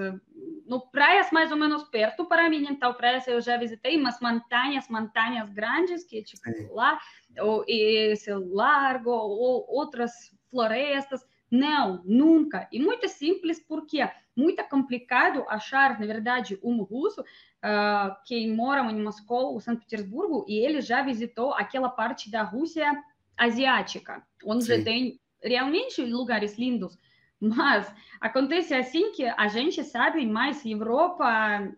no 0.67 0.81
praias 0.91 1.31
mais 1.31 1.51
ou 1.51 1.57
menos 1.57 1.85
perto 1.85 2.25
para 2.25 2.49
mim, 2.49 2.67
então 2.69 2.95
praias 2.95 3.27
eu 3.27 3.41
já 3.41 3.57
visitei, 3.57 3.99
mas 3.99 4.21
montanhas, 4.21 4.89
montanhas 4.89 5.51
grandes 5.51 6.05
que 6.05 6.23
tipo 6.23 6.75
lá, 6.75 6.99
ou 7.41 7.65
esse 7.67 8.33
largo, 8.33 9.11
ou 9.11 9.67
outras 9.69 10.13
florestas, 10.51 11.25
não, 11.51 12.03
nunca. 12.05 12.69
E 12.73 12.79
muito 12.79 13.09
simples 13.09 13.61
porque 13.61 14.01
é 14.01 14.13
muito 14.35 14.63
complicado 14.65 15.45
achar, 15.49 15.99
na 15.99 16.07
verdade, 16.07 16.59
um 16.63 16.83
russo 16.83 17.21
uh, 17.21 18.17
que 18.25 18.47
mora 18.49 18.81
em 18.91 19.03
Moscou 19.03 19.53
ou 19.53 19.61
São 19.61 19.77
Petersburgo 19.77 20.45
e 20.49 20.59
ele 20.59 20.81
já 20.81 21.03
visitou 21.03 21.53
aquela 21.53 21.89
parte 21.89 22.31
da 22.31 22.43
Rússia 22.43 22.91
asiática, 23.37 24.23
onde 24.45 24.65
Sim. 24.65 24.85
tem 24.85 25.21
realmente 25.43 26.03
lugares 26.03 26.59
lindos. 26.59 26.99
Mas 27.41 27.93
acontece 28.21 28.75
assim 28.75 29.13
que 29.13 29.25
a 29.25 29.49
gente 29.49 29.83
sabe 29.85 30.25
mais 30.27 30.65
Europa 30.65 31.71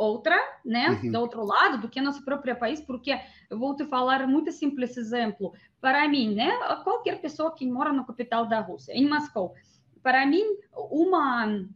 outra, 0.00 0.36
né, 0.64 0.88
uhum. 0.90 1.12
do 1.12 1.20
outro 1.20 1.44
lado, 1.44 1.78
do 1.78 1.88
que 1.88 2.00
nosso 2.00 2.24
próprio 2.24 2.56
país, 2.56 2.80
porque 2.80 3.18
eu 3.50 3.58
vou 3.58 3.76
te 3.76 3.84
falar 3.84 4.26
muito 4.26 4.50
simples 4.50 4.96
exemplo. 4.96 5.52
Para 5.80 6.08
mim, 6.08 6.34
né, 6.34 6.50
qualquer 6.82 7.20
pessoa 7.20 7.54
que 7.54 7.66
mora 7.66 7.92
na 7.92 8.04
capital 8.04 8.46
da 8.46 8.60
Rússia, 8.60 8.92
em 8.92 9.08
Moscou, 9.08 9.54
para 10.02 10.24
mim, 10.24 10.44
uma 10.74 11.66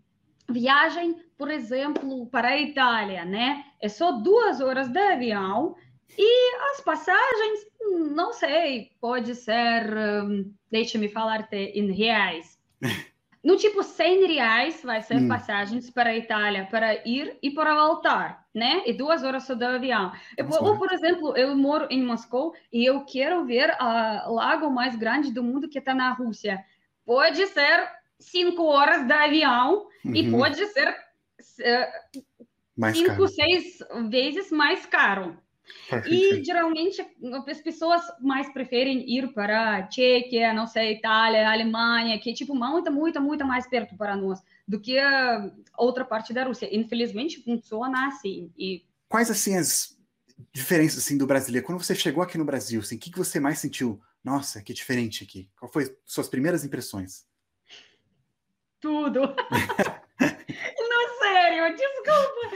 viagem, 0.49 1.17
por 1.37 1.50
exemplo, 1.50 2.26
para 2.29 2.49
a 2.49 2.59
Itália, 2.59 3.25
né, 3.25 3.64
é 3.81 3.88
só 3.88 4.12
duas 4.12 4.61
horas 4.61 4.88
de 4.88 4.99
avião 4.99 5.76
e 6.17 6.57
as 6.73 6.81
passagens, 6.81 7.67
não 8.14 8.33
sei, 8.33 8.93
pode 9.00 9.35
ser, 9.35 10.25
hum, 10.25 10.50
deixa-me 10.71 11.09
falar 11.09 11.49
em 11.53 11.93
reais. 11.93 12.59
No 13.45 13.57
tipo 13.57 13.83
100 13.83 14.27
reais 14.27 14.83
vai 14.83 15.03
ser 15.03 15.19
hum. 15.19 15.29
passagens 15.29 15.91
para 15.91 16.11
a 16.11 16.17
Itália 16.17 16.67
para 16.71 17.07
ir 17.07 17.37
e 17.43 17.51
para 17.51 17.75
voltar, 17.75 18.47
né? 18.55 18.83
E 18.87 18.93
duas 18.95 19.23
horas 19.23 19.43
só 19.43 19.55
do 19.55 19.67
avião. 19.67 20.11
Eu, 20.35 20.49
ou, 20.49 20.79
por 20.79 20.91
exemplo, 20.91 21.37
eu 21.37 21.55
moro 21.55 21.87
em 21.91 22.03
Moscou 22.03 22.55
e 22.73 22.89
eu 22.89 23.05
quero 23.05 23.45
ver 23.45 23.77
o 24.27 24.35
lago 24.35 24.71
mais 24.71 24.97
grande 24.97 25.31
do 25.31 25.43
mundo 25.43 25.69
que 25.69 25.79
está 25.79 25.95
na 25.95 26.11
Rússia. 26.13 26.65
Pode 27.05 27.47
ser 27.49 27.87
cinco 28.19 28.65
horas 28.65 29.07
de 29.07 29.13
avião 29.13 29.89
uhum. 30.03 30.15
e 30.15 30.31
pode 30.31 30.67
ser 30.69 30.89
uh, 30.89 32.93
cinco, 32.95 33.29
seis 33.29 33.79
vezes 34.09 34.51
mais 34.51 34.87
caro. 34.87 35.39
E 36.06 36.44
geralmente 36.44 37.04
as 37.47 37.61
pessoas 37.61 38.02
mais 38.21 38.52
preferem 38.52 39.09
ir 39.09 39.33
para 39.33 39.78
a 39.78 39.83
Tchequia, 39.83 40.52
não 40.52 40.66
sei, 40.66 40.94
Itália, 40.94 41.50
Alemanha, 41.50 42.18
que 42.18 42.30
é 42.30 42.35
tipo 42.35 42.54
muito, 42.54 42.92
muito, 42.92 43.21
muito 43.21 43.44
mais 43.44 43.66
perto 43.66 43.97
para 43.97 44.16
nós 44.16 44.40
do 44.66 44.80
que 44.80 44.99
a 44.99 45.50
outra 45.78 46.04
parte 46.04 46.33
da 46.33 46.44
Rússia. 46.44 46.68
Infelizmente 46.75 47.42
funciona 47.42 48.09
assim. 48.09 48.50
E... 48.56 48.85
Quais 49.09 49.30
assim 49.30 49.56
as 49.56 49.97
diferenças 50.52 50.99
assim 50.99 51.16
do 51.16 51.26
brasileiro? 51.26 51.66
Quando 51.66 51.83
você 51.83 51.94
chegou 51.94 52.23
aqui 52.23 52.38
no 52.38 52.44
Brasil, 52.44 52.80
assim, 52.80 52.97
o 52.97 52.99
que, 52.99 53.11
que 53.11 53.18
você 53.18 53.38
mais 53.38 53.59
sentiu? 53.59 54.00
Nossa, 54.23 54.62
que 54.62 54.73
diferente 54.73 55.23
aqui. 55.23 55.50
Qual 55.59 55.71
foi 55.71 55.94
suas 56.04 56.28
primeiras 56.28 56.64
impressões? 56.64 57.26
Tudo. 58.80 59.21
não, 60.21 61.18
sério, 61.18 61.76
desculpa. 61.76 62.53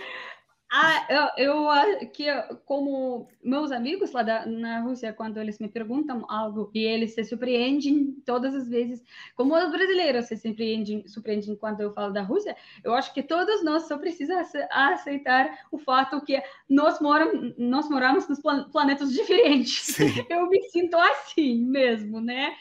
Ah, 0.70 1.32
eu, 1.36 1.46
eu 1.46 2.10
que 2.12 2.26
como 2.66 3.26
meus 3.42 3.72
amigos 3.72 4.12
lá 4.12 4.22
da, 4.22 4.44
na 4.44 4.80
Rússia, 4.80 5.14
quando 5.14 5.38
eles 5.38 5.58
me 5.58 5.68
perguntam 5.68 6.26
algo 6.28 6.70
e 6.74 6.84
eles 6.84 7.14
se 7.14 7.24
surpreendem 7.24 8.12
todas 8.26 8.54
as 8.54 8.68
vezes, 8.68 9.02
como 9.34 9.56
os 9.56 9.70
brasileiros 9.70 10.26
se 10.26 10.36
surpreendem, 10.36 11.08
surpreendem 11.08 11.56
quando 11.56 11.80
eu 11.80 11.94
falo 11.94 12.12
da 12.12 12.20
Rússia, 12.20 12.54
eu 12.84 12.94
acho 12.94 13.14
que 13.14 13.22
todos 13.22 13.64
nós 13.64 13.84
só 13.88 13.96
precisamos 13.96 14.50
aceitar 14.70 15.58
o 15.72 15.78
fato 15.78 16.20
que 16.20 16.42
nós, 16.68 17.00
moram, 17.00 17.54
nós 17.56 17.88
moramos 17.88 18.28
nos 18.28 18.40
planetas 18.70 19.10
diferentes. 19.12 19.94
Sim. 19.94 20.08
Eu 20.28 20.48
me 20.48 20.62
sinto 20.64 20.96
assim 20.96 21.64
mesmo, 21.64 22.20
né? 22.20 22.54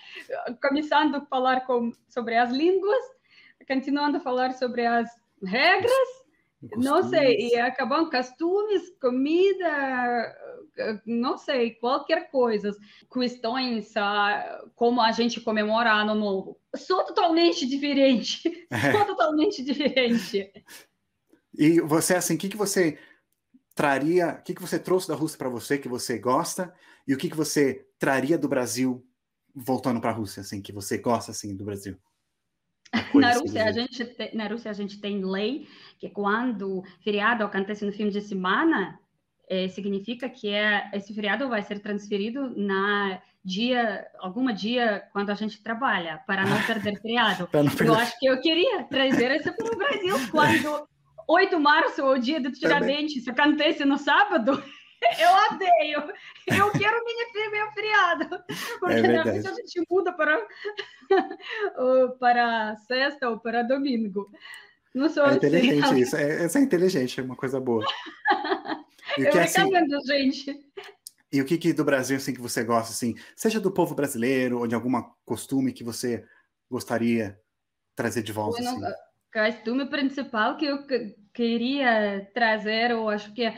Começando 0.62 1.16
a 1.16 1.22
falar 1.26 1.62
com, 1.66 1.92
sobre 2.08 2.38
as 2.38 2.52
línguas, 2.52 3.04
continuando 3.68 4.18
a 4.18 4.22
falar 4.22 4.54
sobre 4.54 4.86
as 4.86 5.10
regras, 5.44 5.92
não 6.76 7.08
sei, 7.08 7.50
e 7.50 7.60
acabam 7.60 8.10
costumes, 8.10 8.90
comida, 9.00 10.36
não 11.06 11.38
sei, 11.38 11.76
qualquer 11.76 12.32
coisa, 12.32 12.76
questões, 13.12 13.94
como 14.76 15.00
a 15.02 15.12
gente 15.12 15.40
comemora 15.40 15.92
Ano 15.92 16.16
Novo. 16.16 16.60
Sou 16.76 17.06
totalmente 17.06 17.68
diferente, 17.68 18.42
é. 18.72 18.92
sou 18.92 19.06
totalmente 19.06 19.64
diferente. 19.64 20.52
E 21.54 21.80
você, 21.82 22.16
assim, 22.16 22.36
o 22.36 22.38
que, 22.38 22.50
que 22.50 22.58
você 22.58 22.98
traria, 23.76 24.40
o 24.40 24.44
que, 24.44 24.56
que 24.56 24.62
você 24.62 24.80
trouxe 24.80 25.08
da 25.08 25.16
Rússia 25.16 25.38
para 25.38 25.50
você 25.50 25.78
que 25.78 25.88
você 25.88 26.18
gosta, 26.18 26.74
e 27.08 27.14
o 27.14 27.18
que, 27.18 27.30
que 27.30 27.38
você 27.38 27.88
traria 28.00 28.38
do 28.38 28.48
Brasil 28.48 29.06
voltando 29.56 30.02
para 30.02 30.10
a 30.10 30.14
Rússia, 30.14 30.42
assim, 30.42 30.62
que 30.62 30.72
você 30.72 30.98
gosta, 30.98 31.32
assim, 31.32 31.56
do 31.56 31.64
Brasil? 31.64 31.98
Na 33.14 33.34
Rússia, 33.34 33.66
a 33.66 33.72
gente 33.72 34.06
tem, 34.06 34.36
na 34.36 34.48
Rússia, 34.48 34.72
a 34.72 34.74
gente 34.74 35.00
tem 35.00 35.24
lei 35.24 35.68
que 36.00 36.10
quando 36.10 36.84
feriado 37.04 37.44
acontece 37.44 37.86
no 37.86 37.92
fim 37.92 38.10
de 38.10 38.22
semana, 38.22 39.00
é, 39.50 39.68
significa 39.68 40.30
que 40.30 40.50
é, 40.50 40.90
esse 40.94 41.14
feriado 41.14 41.50
vai 41.50 41.62
ser 41.62 41.80
transferido 41.80 42.54
na 42.56 43.22
dia, 43.44 44.06
alguma 44.20 44.54
dia 44.54 45.04
quando 45.14 45.30
a 45.30 45.34
gente 45.34 45.62
trabalha, 45.64 46.22
para 46.28 46.46
não 46.46 46.62
perder 46.64 47.00
feriado. 47.02 47.50
não 47.52 47.64
perder. 47.64 47.88
Eu 47.88 47.96
acho 47.96 48.20
que 48.20 48.26
eu 48.26 48.42
queria 48.42 48.84
trazer 48.84 49.36
isso 49.36 49.54
para 49.54 49.74
o 49.74 49.78
Brasil, 49.78 50.16
quando 50.32 50.88
8 51.28 51.56
de 51.56 51.62
março, 51.62 52.06
o 52.06 52.18
dia 52.18 52.40
do 52.40 52.52
Tiradentes, 52.52 53.28
acontece 53.28 53.84
no 53.84 53.98
sábado. 53.98 54.64
Eu 55.20 55.56
odeio. 55.56 56.14
Eu 56.48 56.72
quero 56.72 57.04
minha 57.04 57.52
meu 57.52 57.72
feriado. 57.72 58.44
Porque 58.80 58.96
é 58.96 59.02
na 59.02 59.22
a 59.22 59.54
gente 59.54 59.86
muda 59.90 60.12
para, 60.14 60.40
para 62.20 62.76
sexta 62.88 63.30
ou 63.30 63.40
para 63.40 63.64
domingo. 63.64 64.30
Não 64.94 65.10
sou 65.10 65.24
é 65.24 65.28
assim, 65.28 65.38
inteligente 65.38 65.84
assim. 65.84 66.00
isso. 66.00 66.16
É, 66.16 66.46
isso 66.46 66.58
é 66.58 66.62
inteligente, 66.62 67.20
é 67.20 67.24
uma 67.24 67.36
coisa 67.36 67.60
boa. 67.60 67.86
E 69.18 69.24
eu 69.24 69.32
que, 69.32 69.40
assim, 69.40 69.72
gente. 70.06 70.70
E 71.32 71.42
o 71.42 71.46
que, 71.46 71.58
que 71.58 71.74
do 71.74 71.84
Brasil 71.84 72.18
assim 72.18 72.34
que 72.34 72.42
você 72.42 72.64
gosta 72.64 72.92
assim, 72.92 73.16
seja 73.36 73.60
do 73.60 73.72
povo 73.72 73.96
brasileiro 73.96 74.60
ou 74.60 74.68
de 74.68 74.76
alguma 74.76 75.12
costume 75.26 75.74
que 75.74 75.84
você 75.84 76.24
gostaria 76.70 77.40
trazer 77.96 78.22
de 78.22 78.32
volta? 78.32 78.62
Assim? 78.62 78.80
O 78.80 78.94
costume 79.34 79.90
principal 79.90 80.56
que 80.56 80.66
eu 80.66 80.86
queria 81.34 82.30
trazer, 82.34 82.92
eu 82.92 83.10
acho 83.10 83.34
que 83.34 83.44
é 83.44 83.58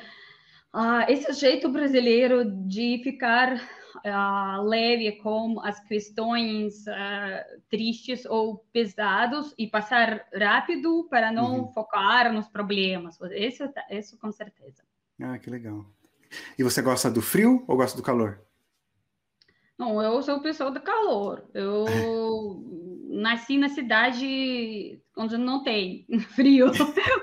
uh, 0.74 1.06
esse 1.08 1.32
jeito 1.34 1.70
brasileiro 1.70 2.46
de 2.46 3.00
ficar 3.04 3.56
uh, 3.56 4.64
leve 4.64 5.14
com 5.14 5.60
as 5.62 5.80
questões 5.82 6.86
uh, 6.88 7.62
tristes 7.70 8.26
ou 8.26 8.66
pesados 8.72 9.54
e 9.58 9.68
passar 9.68 10.26
rápido 10.34 11.08
para 11.10 11.32
não 11.32 11.62
uhum. 11.62 11.74
focar 11.74 12.32
nos 12.32 12.48
problemas. 12.48 13.18
Isso, 13.32 13.64
isso 13.90 14.18
com 14.18 14.32
certeza. 14.32 14.84
Ah, 15.22 15.38
que 15.38 15.50
legal. 15.50 15.86
E 16.58 16.64
você 16.64 16.82
gosta 16.82 17.10
do 17.10 17.22
frio 17.22 17.64
ou 17.68 17.76
gosta 17.76 17.98
do 17.98 18.04
calor? 18.04 18.42
Não, 19.78 20.02
eu 20.02 20.22
sou 20.22 20.42
pessoa 20.42 20.72
do 20.72 20.82
calor. 20.82 21.50
Eu 21.54 21.86
nasci 23.10 23.58
na 23.58 23.70
cidade 23.70 25.02
onde 25.20 25.38
não 25.38 25.62
tem 25.62 26.06
frio, 26.34 26.72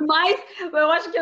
mas 0.06 0.38
eu 0.60 0.90
acho 0.92 1.10
que 1.10 1.18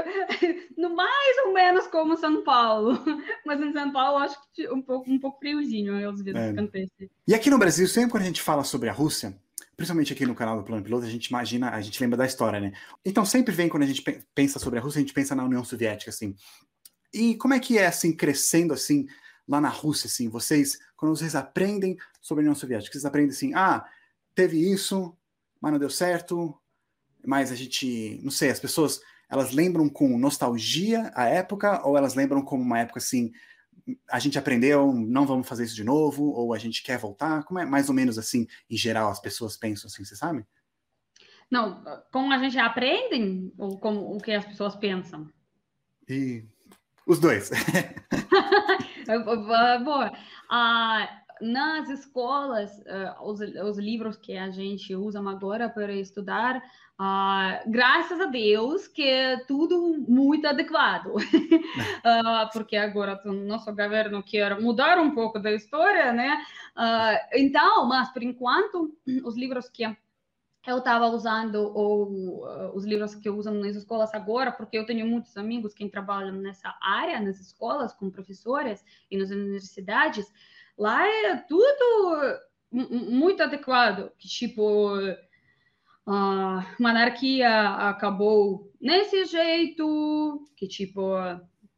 no 0.77 0.95
mais 0.95 1.47
ou 1.47 1.53
menos 1.53 1.87
como 1.87 2.17
São 2.17 2.43
Paulo. 2.43 2.99
Mas 3.47 3.61
em 3.61 3.73
São 3.73 3.93
Paulo 3.93 4.19
eu 4.19 4.25
acho 4.25 4.39
que 4.53 4.69
um 4.71 4.83
pouco, 4.83 5.11
um 5.11 5.19
pouco 5.19 5.39
friozinho 5.39 6.09
às 6.09 6.21
vezes 6.21 6.41
é. 6.41 6.51
acontece. 6.51 7.11
E 7.27 7.35
aqui 7.35 7.49
no 7.49 7.59
Brasil, 7.59 7.87
sempre 7.87 8.11
quando 8.11 8.25
a 8.25 8.27
gente 8.27 8.43
fala 8.43 8.65
sobre 8.65 8.89
a 8.89 8.93
Rússia, 8.93 9.39
principalmente 9.77 10.13
aqui 10.13 10.27
no 10.27 10.35
canal 10.35 10.59
do 10.59 10.65
Plano 10.65 10.83
Piloto, 10.83 11.07
a 11.07 11.11
gente 11.11 11.27
imagina, 11.27 11.71
a 11.71 11.81
gente 11.81 12.01
lembra 12.01 12.17
da 12.17 12.27
história, 12.27 12.61
né? 12.61 12.73
Então 13.05 13.25
sempre 13.25 13.55
vem 13.55 13.69
quando 13.69 13.85
a 13.85 13.87
gente 13.87 14.03
pensa 14.35 14.59
sobre 14.59 14.79
a 14.79 14.83
Rússia, 14.83 14.99
a 14.99 15.03
gente 15.03 15.15
pensa 15.15 15.35
na 15.35 15.45
União 15.45 15.65
Soviética, 15.65 16.11
assim. 16.11 16.35
E 17.13 17.37
como 17.37 17.55
é 17.55 17.61
que 17.61 17.79
é 17.79 17.87
assim 17.87 18.13
crescendo 18.13 18.75
assim 18.75 19.07
lá 19.47 19.61
na 19.61 19.69
Rússia, 19.69 20.07
assim, 20.07 20.29
vocês, 20.29 20.79
quando 20.97 21.15
vocês 21.17 21.35
aprendem 21.35 21.97
sobre 22.21 22.43
a 22.43 22.45
União 22.45 22.55
Soviética, 22.55 22.93
vocês 22.93 23.05
aprendem 23.05 23.31
assim, 23.31 23.53
ah, 23.55 23.85
teve 24.35 24.59
isso, 24.59 25.15
mas 25.61 25.73
não 25.73 25.79
deu 25.79 25.91
certo, 25.91 26.59
mas 27.27 27.51
a 27.51 27.55
gente, 27.55 28.21
não 28.23 28.31
sei, 28.31 28.51
as 28.51 28.61
pessoas, 28.61 29.01
elas 29.29 29.53
lembram 29.53 29.89
com 29.89 30.19
nostalgia 30.19 31.11
a 31.15 31.27
época, 31.27 31.87
ou 31.87 31.97
elas 31.97 32.15
lembram 32.15 32.43
como 32.43 32.63
uma 32.63 32.79
época 32.79 32.99
assim, 32.99 33.33
a 34.11 34.19
gente 34.19 34.39
aprendeu, 34.39 34.93
não 34.93 35.27
vamos 35.27 35.49
fazer 35.49 35.65
isso 35.65 35.75
de 35.75 35.85
novo, 35.85 36.25
ou 36.25 36.55
a 36.55 36.59
gente 36.59 36.83
quer 36.83 36.99
voltar? 36.99 37.45
Como 37.45 37.59
é 37.59 37.67
mais 37.67 37.89
ou 37.89 37.95
menos 37.95 38.19
assim, 38.19 38.47
em 38.71 38.77
geral, 38.77 39.11
as 39.11 39.21
pessoas 39.21 39.57
pensam 39.57 39.89
assim, 39.89 40.05
você 40.05 40.17
sabe? 40.17 40.47
Não, 41.51 41.85
como 42.11 42.33
a 42.33 42.39
gente 42.39 42.59
aprende, 42.59 43.53
ou 43.59 43.79
como 43.79 44.15
o 44.15 44.19
que 44.19 44.33
as 44.33 44.45
pessoas 44.45 44.75
pensam? 44.77 45.29
E 46.09 46.45
os 47.07 47.19
dois. 47.19 47.51
Boa. 49.85 50.13
Ah, 50.51 51.25
nas 51.41 51.89
escolas, 51.91 52.71
uh, 52.79 53.23
os, 53.23 53.41
os, 53.41 53.79
livros 53.79 54.17
que 54.17 54.37
a 54.37 54.51
gente 54.51 54.95
usa 54.95 55.21
agora 55.21 55.69
para 55.69 55.93
estudar, 55.93 56.63
uh, 57.01 57.71
graças 57.71 58.21
a 58.21 58.27
Deus 58.27 58.87
que 58.89 59.03
é 59.03 59.37
tudo 59.47 60.05
muito 60.09 60.47
adequado, 60.47 61.07
uh, 61.07 61.21
porque 62.53 62.77
agora 62.77 63.21
o 63.25 63.33
nosso 63.33 63.67
governo 63.75 64.23
quer 64.23 64.61
mudar 64.61 64.99
um 64.99 65.13
pouco 65.13 65.39
da 65.39 65.53
história, 65.53 66.13
né? 66.13 66.43
então, 67.33 67.87
mas 67.87 68.13
por 68.13 68.23
enquanto, 68.23 68.97
os 69.25 69.37
livros 69.37 69.69
que 69.69 69.85
eu 70.67 70.79
estava 70.79 71.07
usando 71.09 71.57
ou, 71.57 72.45
uh, 72.45 72.75
os 72.75 72.85
livros 72.85 73.15
que 73.15 73.29
eu 73.29 73.37
uso 73.37 73.51
nas 73.51 73.77
escolas 73.77 74.15
agora, 74.15 74.51
porque 74.51 74.79
eu 74.79 74.87
tenho 74.87 75.07
muitos 75.07 75.37
amigos 75.37 75.75
que 75.75 75.89
trabalham 75.89 76.33
nessa 76.33 76.75
área, 76.81 77.21
nas 77.21 77.39
escolas, 77.39 77.93
com 77.93 78.11
professores 78.11 78.83
e 79.11 79.17
nas 79.19 79.31
universidades. 79.31 80.27
Lá 80.79 81.07
é 81.07 81.37
tudo 81.37 82.41
muito 82.71 83.43
adequado, 83.43 84.11
que 84.19 84.27
tipo 84.27 84.97
a 86.07 86.67
monarquia 86.79 87.69
acabou 87.89 88.71
nesse 88.81 89.25
jeito, 89.25 90.47
que 90.57 90.67
tipo 90.67 91.03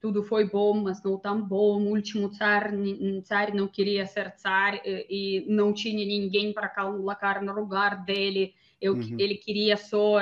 tudo 0.00 0.22
foi 0.22 0.48
bom, 0.48 0.82
mas 0.82 1.02
não 1.02 1.18
tão 1.18 1.42
bom. 1.42 1.80
O 1.82 1.90
último 1.90 2.28
tsar, 2.28 2.70
tsar 3.22 3.54
não 3.54 3.66
queria 3.66 4.06
ser 4.06 4.32
tsar 4.32 4.74
e, 4.84 5.06
e 5.08 5.46
não 5.48 5.72
tinha 5.72 6.04
ninguém 6.04 6.52
para 6.52 6.68
colocar 6.68 7.42
no 7.42 7.52
lugar 7.52 8.04
dele 8.04 8.54
eu, 8.80 8.94
uhum. 8.94 9.16
Ele 9.18 9.36
queria 9.36 9.76
só 9.76 10.18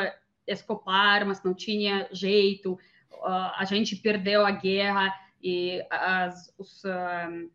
escopar, 0.47 1.27
mas 1.27 1.43
não 1.43 1.55
tinha 1.55 2.09
jeito. 2.13 2.75
Uh, 3.13 3.51
a 3.57 3.65
gente 3.65 3.97
perdeu 3.97 4.45
a 4.45 4.51
guerra 4.51 5.13
e 5.43 5.85
as, 5.91 6.55
os 6.59 6.85
uh, 6.85 7.51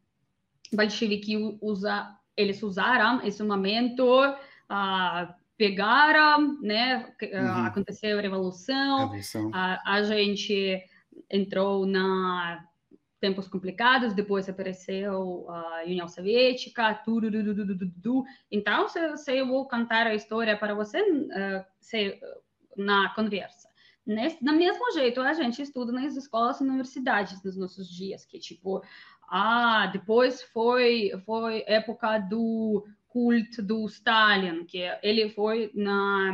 bolcheviques 0.73 1.57
usa, 1.61 2.15
eles 2.35 2.61
usaram 2.61 3.25
esse 3.25 3.41
momento, 3.43 4.03
uh, 4.05 5.33
pegaram, 5.59 6.57
né? 6.61 7.13
Uhum. 7.21 7.65
Aconteceu 7.65 8.17
a 8.17 8.21
revolução, 8.21 9.09
revolução. 9.09 9.51
A, 9.53 9.95
a 9.95 10.03
gente 10.03 10.81
entrou 11.29 11.85
na 11.85 12.65
tempos 13.19 13.49
complicados, 13.49 14.13
depois 14.13 14.47
apareceu 14.47 15.45
a 15.49 15.83
União 15.85 16.07
Soviética, 16.07 16.93
tudo, 17.03 17.29
tudo, 17.29 17.53
tudo, 17.53 17.77
tudo. 17.77 18.23
Então, 18.49 18.87
se, 18.87 19.17
se, 19.17 19.37
eu 19.37 19.45
vou 19.45 19.67
contar 19.67 20.07
a 20.07 20.15
história 20.15 20.55
para 20.55 20.73
você 20.73 21.01
uh, 21.01 21.65
se, 21.81 22.17
na 22.77 23.13
conversa. 23.13 23.67
Nesse, 24.05 24.41
do 24.41 24.53
mesmo 24.53 24.89
jeito, 24.93 25.19
a 25.19 25.33
gente 25.33 25.61
estuda 25.61 25.91
nas 25.91 26.15
escolas 26.15 26.61
e 26.61 26.63
universidades 26.63 27.43
nos 27.43 27.57
nossos 27.57 27.89
dias, 27.89 28.23
que 28.23 28.39
tipo, 28.39 28.81
ah, 29.29 29.87
depois 29.87 30.41
foi, 30.41 31.11
foi 31.25 31.65
época 31.67 32.19
do 32.19 32.87
culto 33.19 33.61
do 33.61 33.85
Stalin, 33.85 34.63
que 34.63 34.79
ele 35.03 35.29
foi 35.29 35.69
na 35.75 36.31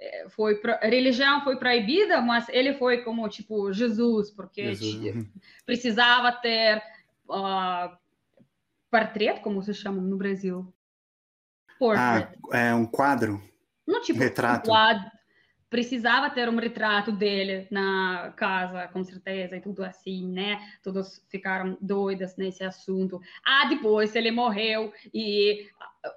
é, 0.00 0.28
foi 0.30 0.60
religião 0.82 1.44
foi 1.44 1.56
proibida, 1.56 2.20
mas 2.20 2.48
ele 2.48 2.74
foi 2.74 3.02
como 3.02 3.28
tipo 3.28 3.72
Jesus, 3.72 4.32
porque 4.32 4.74
Jesus. 4.74 5.26
precisava 5.64 6.32
ter 6.32 6.82
uh, 7.28 7.96
portrait, 8.90 9.40
como 9.40 9.62
se 9.62 9.72
chama 9.72 10.02
no 10.02 10.16
Brasil. 10.16 10.74
Portrait. 11.78 12.28
Ah, 12.52 12.58
é 12.58 12.74
um 12.74 12.84
quadro. 12.84 13.40
Não 13.86 14.02
tipo 14.02 14.18
retrato. 14.18 14.68
Um 14.68 14.72
quadro, 14.72 15.10
precisava 15.74 16.30
ter 16.30 16.48
um 16.48 16.54
retrato 16.54 17.10
dele 17.10 17.66
na 17.68 18.32
casa, 18.36 18.86
com 18.92 19.02
certeza, 19.02 19.56
e 19.56 19.60
tudo 19.60 19.82
assim, 19.82 20.24
né? 20.28 20.60
Todos 20.84 21.20
ficaram 21.28 21.76
doidas 21.80 22.36
nesse 22.36 22.62
assunto. 22.62 23.20
Ah, 23.44 23.66
depois 23.68 24.14
ele 24.14 24.30
morreu 24.30 24.92
e 25.12 25.66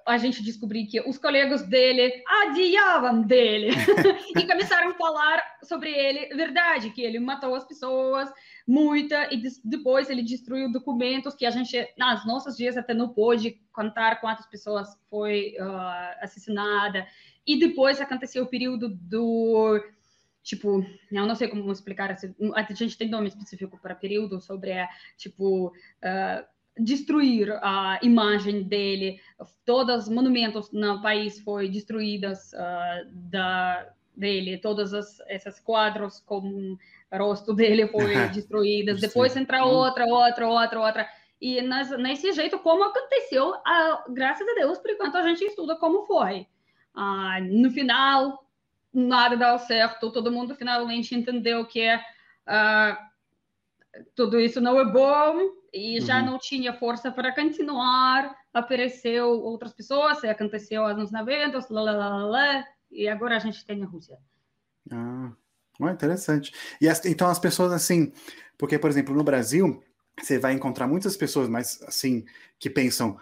a 0.06 0.16
gente 0.20 0.44
descobriu 0.44 0.86
que 0.88 1.02
os 1.02 1.18
colegas 1.18 1.64
dele 1.64 2.24
adiavam 2.44 3.24
dele 3.24 3.70
e 4.38 4.46
começaram 4.46 4.92
a 4.92 4.94
falar 4.94 5.42
sobre 5.64 5.90
ele, 5.90 6.28
verdade, 6.36 6.92
que 6.92 7.02
ele 7.02 7.20
matou 7.20 7.56
as 7.56 7.66
pessoas, 7.66 8.30
muita, 8.68 9.34
e 9.34 9.42
depois 9.64 10.10
ele 10.10 10.22
destruiu 10.22 10.72
documentos 10.72 11.34
que 11.34 11.48
a 11.48 11.52
gente, 11.52 11.88
nas 11.98 12.28
nossos 12.28 12.56
dias, 12.56 12.78
até 12.78 12.94
não 12.94 13.10
pôde 13.10 13.60
contar 13.72 14.20
quantas 14.20 14.46
pessoas 14.48 14.90
foi 15.10 15.56
uh, 15.60 16.24
assassinada. 16.24 17.08
E 17.48 17.58
depois 17.58 18.02
aconteceu 18.02 18.44
o 18.44 18.48
período 18.48 18.90
do 18.90 19.82
tipo, 20.44 20.86
eu 21.12 21.26
não 21.26 21.36
sei 21.36 21.50
como 21.50 21.70
explicar, 21.72 22.16
a 22.56 22.74
gente 22.74 22.98
tem 22.98 23.10
nome 23.10 23.28
específico 23.28 23.78
para 23.82 23.94
período 23.94 24.40
sobre, 24.40 24.72
tipo, 25.18 25.68
uh, 25.68 26.46
destruir 26.80 27.52
a 27.62 28.00
imagem 28.02 28.64
dele, 28.64 29.20
todos 29.66 30.04
os 30.04 30.10
monumentos 30.10 30.72
no 30.72 31.02
país 31.02 31.40
foram 31.42 31.70
destruídos 31.70 32.54
uh, 32.54 33.12
da 33.12 33.90
dele, 34.16 34.58
todas 34.58 34.94
as, 34.94 35.20
essas 35.28 35.60
quadros 35.60 36.20
com 36.22 36.40
o 36.42 37.18
rosto 37.18 37.54
dele 37.54 37.88
foi 37.88 38.16
destruídas, 38.34 39.00
depois 39.00 39.36
entra 39.38 39.64
outra, 39.64 40.06
outra, 40.06 40.48
outra, 40.48 40.80
outra, 40.80 41.10
e 41.40 41.62
nas, 41.62 41.92
nesse 42.00 42.32
jeito 42.32 42.58
como 42.60 42.86
aconteceu, 42.86 43.52
uh, 43.52 44.14
graças 44.14 44.48
a 44.48 44.54
Deus, 44.56 44.80
por 44.80 44.92
enquanto 44.92 45.18
a 45.18 45.24
gente 45.24 45.44
estuda 45.44 45.76
como 45.76 46.06
foi. 46.08 46.48
Ah, 47.00 47.40
no 47.40 47.70
final, 47.70 48.44
nada 48.92 49.38
deu 49.38 49.60
certo, 49.60 50.12
todo 50.12 50.32
mundo 50.32 50.56
finalmente 50.56 51.14
entendeu 51.14 51.64
que 51.64 51.88
uh, 51.96 52.98
tudo 54.16 54.40
isso 54.40 54.60
não 54.60 54.80
é 54.80 54.86
bom 54.92 55.38
e 55.72 56.02
já 56.02 56.20
uhum. 56.20 56.26
não 56.26 56.40
tinha 56.40 56.74
força 56.74 57.12
para 57.12 57.36
continuar. 57.36 58.36
Apareceu 58.52 59.30
outras 59.30 59.74
pessoas, 59.74 60.24
aconteceu 60.24 60.88
nos 60.96 61.12
90, 61.12 61.68
lá, 61.70 61.82
lá, 61.82 61.92
lá, 61.92 62.26
lá, 62.26 62.66
e 62.90 63.08
agora 63.08 63.36
a 63.36 63.40
gente 63.40 63.64
tem 63.64 63.84
a 63.84 63.86
Rússia. 63.86 64.18
Ah, 64.92 65.32
interessante. 65.92 66.52
E 66.82 66.90
as, 66.90 67.06
então 67.06 67.28
as 67.28 67.38
pessoas 67.38 67.72
assim, 67.72 68.12
porque 68.58 68.80
por 68.80 68.90
exemplo 68.90 69.14
no 69.14 69.24
Brasil 69.24 69.84
você 70.20 70.40
vai 70.40 70.54
encontrar 70.54 70.88
muitas 70.88 71.16
pessoas, 71.16 71.48
mas 71.48 71.80
assim, 71.84 72.26
que 72.58 72.72
pensam, 72.72 73.20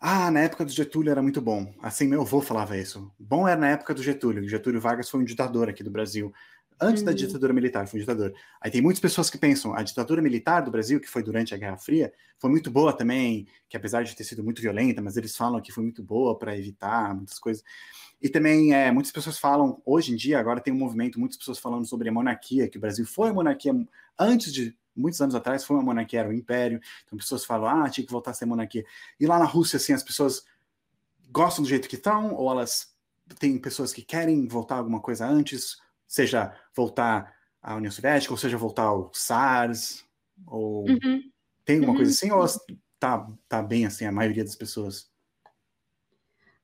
ah, 0.00 0.30
na 0.30 0.40
época 0.40 0.64
do 0.64 0.70
Getúlio 0.70 1.10
era 1.10 1.20
muito 1.20 1.40
bom. 1.40 1.74
Assim, 1.82 2.06
meu 2.06 2.22
avô 2.22 2.40
falava 2.40 2.76
isso. 2.76 3.10
Bom 3.18 3.48
era 3.48 3.60
na 3.60 3.70
época 3.70 3.92
do 3.92 4.02
Getúlio. 4.02 4.48
Getúlio 4.48 4.80
Vargas 4.80 5.10
foi 5.10 5.20
um 5.20 5.24
ditador 5.24 5.68
aqui 5.68 5.82
do 5.82 5.90
Brasil. 5.90 6.32
Antes 6.80 7.02
da 7.02 7.10
uhum. 7.10 7.16
ditadura 7.16 7.52
militar, 7.52 7.88
foi 7.88 7.98
um 7.98 8.02
ditador. 8.02 8.32
Aí 8.60 8.70
tem 8.70 8.80
muitas 8.80 9.00
pessoas 9.00 9.28
que 9.28 9.36
pensam, 9.36 9.74
a 9.74 9.82
ditadura 9.82 10.22
militar 10.22 10.60
do 10.60 10.70
Brasil, 10.70 11.00
que 11.00 11.08
foi 11.08 11.24
durante 11.24 11.52
a 11.52 11.56
Guerra 11.56 11.76
Fria, 11.76 12.12
foi 12.38 12.48
muito 12.48 12.70
boa 12.70 12.92
também, 12.92 13.48
que 13.68 13.76
apesar 13.76 14.04
de 14.04 14.14
ter 14.14 14.22
sido 14.22 14.44
muito 14.44 14.62
violenta, 14.62 15.02
mas 15.02 15.16
eles 15.16 15.36
falam 15.36 15.60
que 15.60 15.72
foi 15.72 15.82
muito 15.82 16.04
boa 16.04 16.38
para 16.38 16.56
evitar 16.56 17.12
muitas 17.16 17.40
coisas. 17.40 17.64
E 18.22 18.28
também 18.28 18.72
é, 18.72 18.92
muitas 18.92 19.10
pessoas 19.10 19.38
falam, 19.38 19.82
hoje 19.84 20.12
em 20.12 20.16
dia, 20.16 20.38
agora 20.38 20.60
tem 20.60 20.72
um 20.72 20.78
movimento, 20.78 21.18
muitas 21.18 21.36
pessoas 21.36 21.58
falando 21.58 21.84
sobre 21.84 22.08
a 22.08 22.12
monarquia, 22.12 22.68
que 22.68 22.78
o 22.78 22.80
Brasil 22.80 23.04
foi 23.04 23.32
monarquia 23.32 23.74
antes 24.16 24.52
de 24.52 24.76
muitos 24.98 25.20
anos 25.20 25.34
atrás 25.34 25.64
foi 25.64 25.76
uma 25.76 25.82
monarquia, 25.82 26.20
era 26.20 26.28
um 26.28 26.32
império. 26.32 26.80
Então 27.04 27.16
pessoas 27.16 27.44
falam, 27.44 27.68
ah, 27.68 27.88
tinha 27.88 28.04
que 28.04 28.12
voltar 28.12 28.32
a 28.32 28.34
ser 28.34 28.46
monarquia. 28.46 28.84
E 29.18 29.26
lá 29.26 29.38
na 29.38 29.44
Rússia, 29.44 29.76
assim, 29.76 29.92
as 29.92 30.02
pessoas 30.02 30.44
gostam 31.30 31.62
do 31.62 31.68
jeito 31.68 31.88
que 31.88 31.96
estão, 31.96 32.34
ou 32.34 32.50
elas 32.50 32.94
têm 33.38 33.58
pessoas 33.58 33.92
que 33.92 34.02
querem 34.02 34.46
voltar 34.46 34.76
a 34.76 34.78
alguma 34.78 35.00
coisa 35.00 35.26
antes, 35.26 35.80
seja 36.06 36.54
voltar 36.74 37.34
à 37.62 37.76
União 37.76 37.90
Soviética, 37.90 38.32
ou 38.32 38.38
seja 38.38 38.56
voltar 38.56 38.84
ao 38.84 39.10
SARS, 39.12 40.04
ou 40.46 40.88
uhum. 40.88 41.22
tem 41.64 41.76
alguma 41.76 41.92
uhum. 41.92 41.98
coisa 41.98 42.10
assim, 42.10 42.30
ou 42.30 42.44
tá, 42.98 43.28
tá 43.48 43.62
bem 43.62 43.86
assim 43.86 44.04
a 44.06 44.12
maioria 44.12 44.44
das 44.44 44.56
pessoas? 44.56 45.10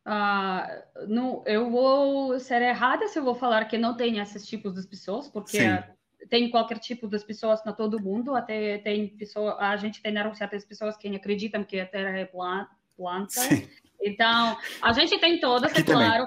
Uh, 0.06 1.06
não, 1.08 1.42
eu 1.46 1.70
vou 1.70 2.38
ser 2.38 2.60
errada 2.60 3.08
se 3.08 3.18
eu 3.18 3.24
vou 3.24 3.34
falar 3.34 3.64
que 3.66 3.78
não 3.78 3.96
tem 3.96 4.18
esses 4.18 4.46
tipos 4.46 4.74
de 4.74 4.86
pessoas, 4.86 5.28
porque 5.28 5.58
Sim 5.58 5.94
tem 6.28 6.50
qualquer 6.50 6.78
tipo 6.78 7.06
das 7.06 7.24
pessoas 7.24 7.64
na 7.64 7.72
todo 7.72 8.00
mundo, 8.00 8.34
até 8.34 8.78
tem 8.78 9.08
pessoa, 9.08 9.56
a 9.58 9.76
gente 9.76 10.02
tem 10.02 10.12
na 10.12 10.22
Rússia 10.22 10.46
até 10.46 10.56
as 10.56 10.64
pessoas 10.64 10.96
que 10.96 11.08
acreditam 11.08 11.64
que 11.64 11.78
a 11.78 11.86
Terra 11.86 12.18
é 12.18 12.24
plana. 12.24 12.68
Sim. 13.28 13.68
Então, 14.00 14.56
a 14.82 14.92
gente 14.92 15.18
tem 15.18 15.40
todas, 15.40 15.72
Aqui 15.72 15.80
é 15.80 15.84
claro. 15.84 16.26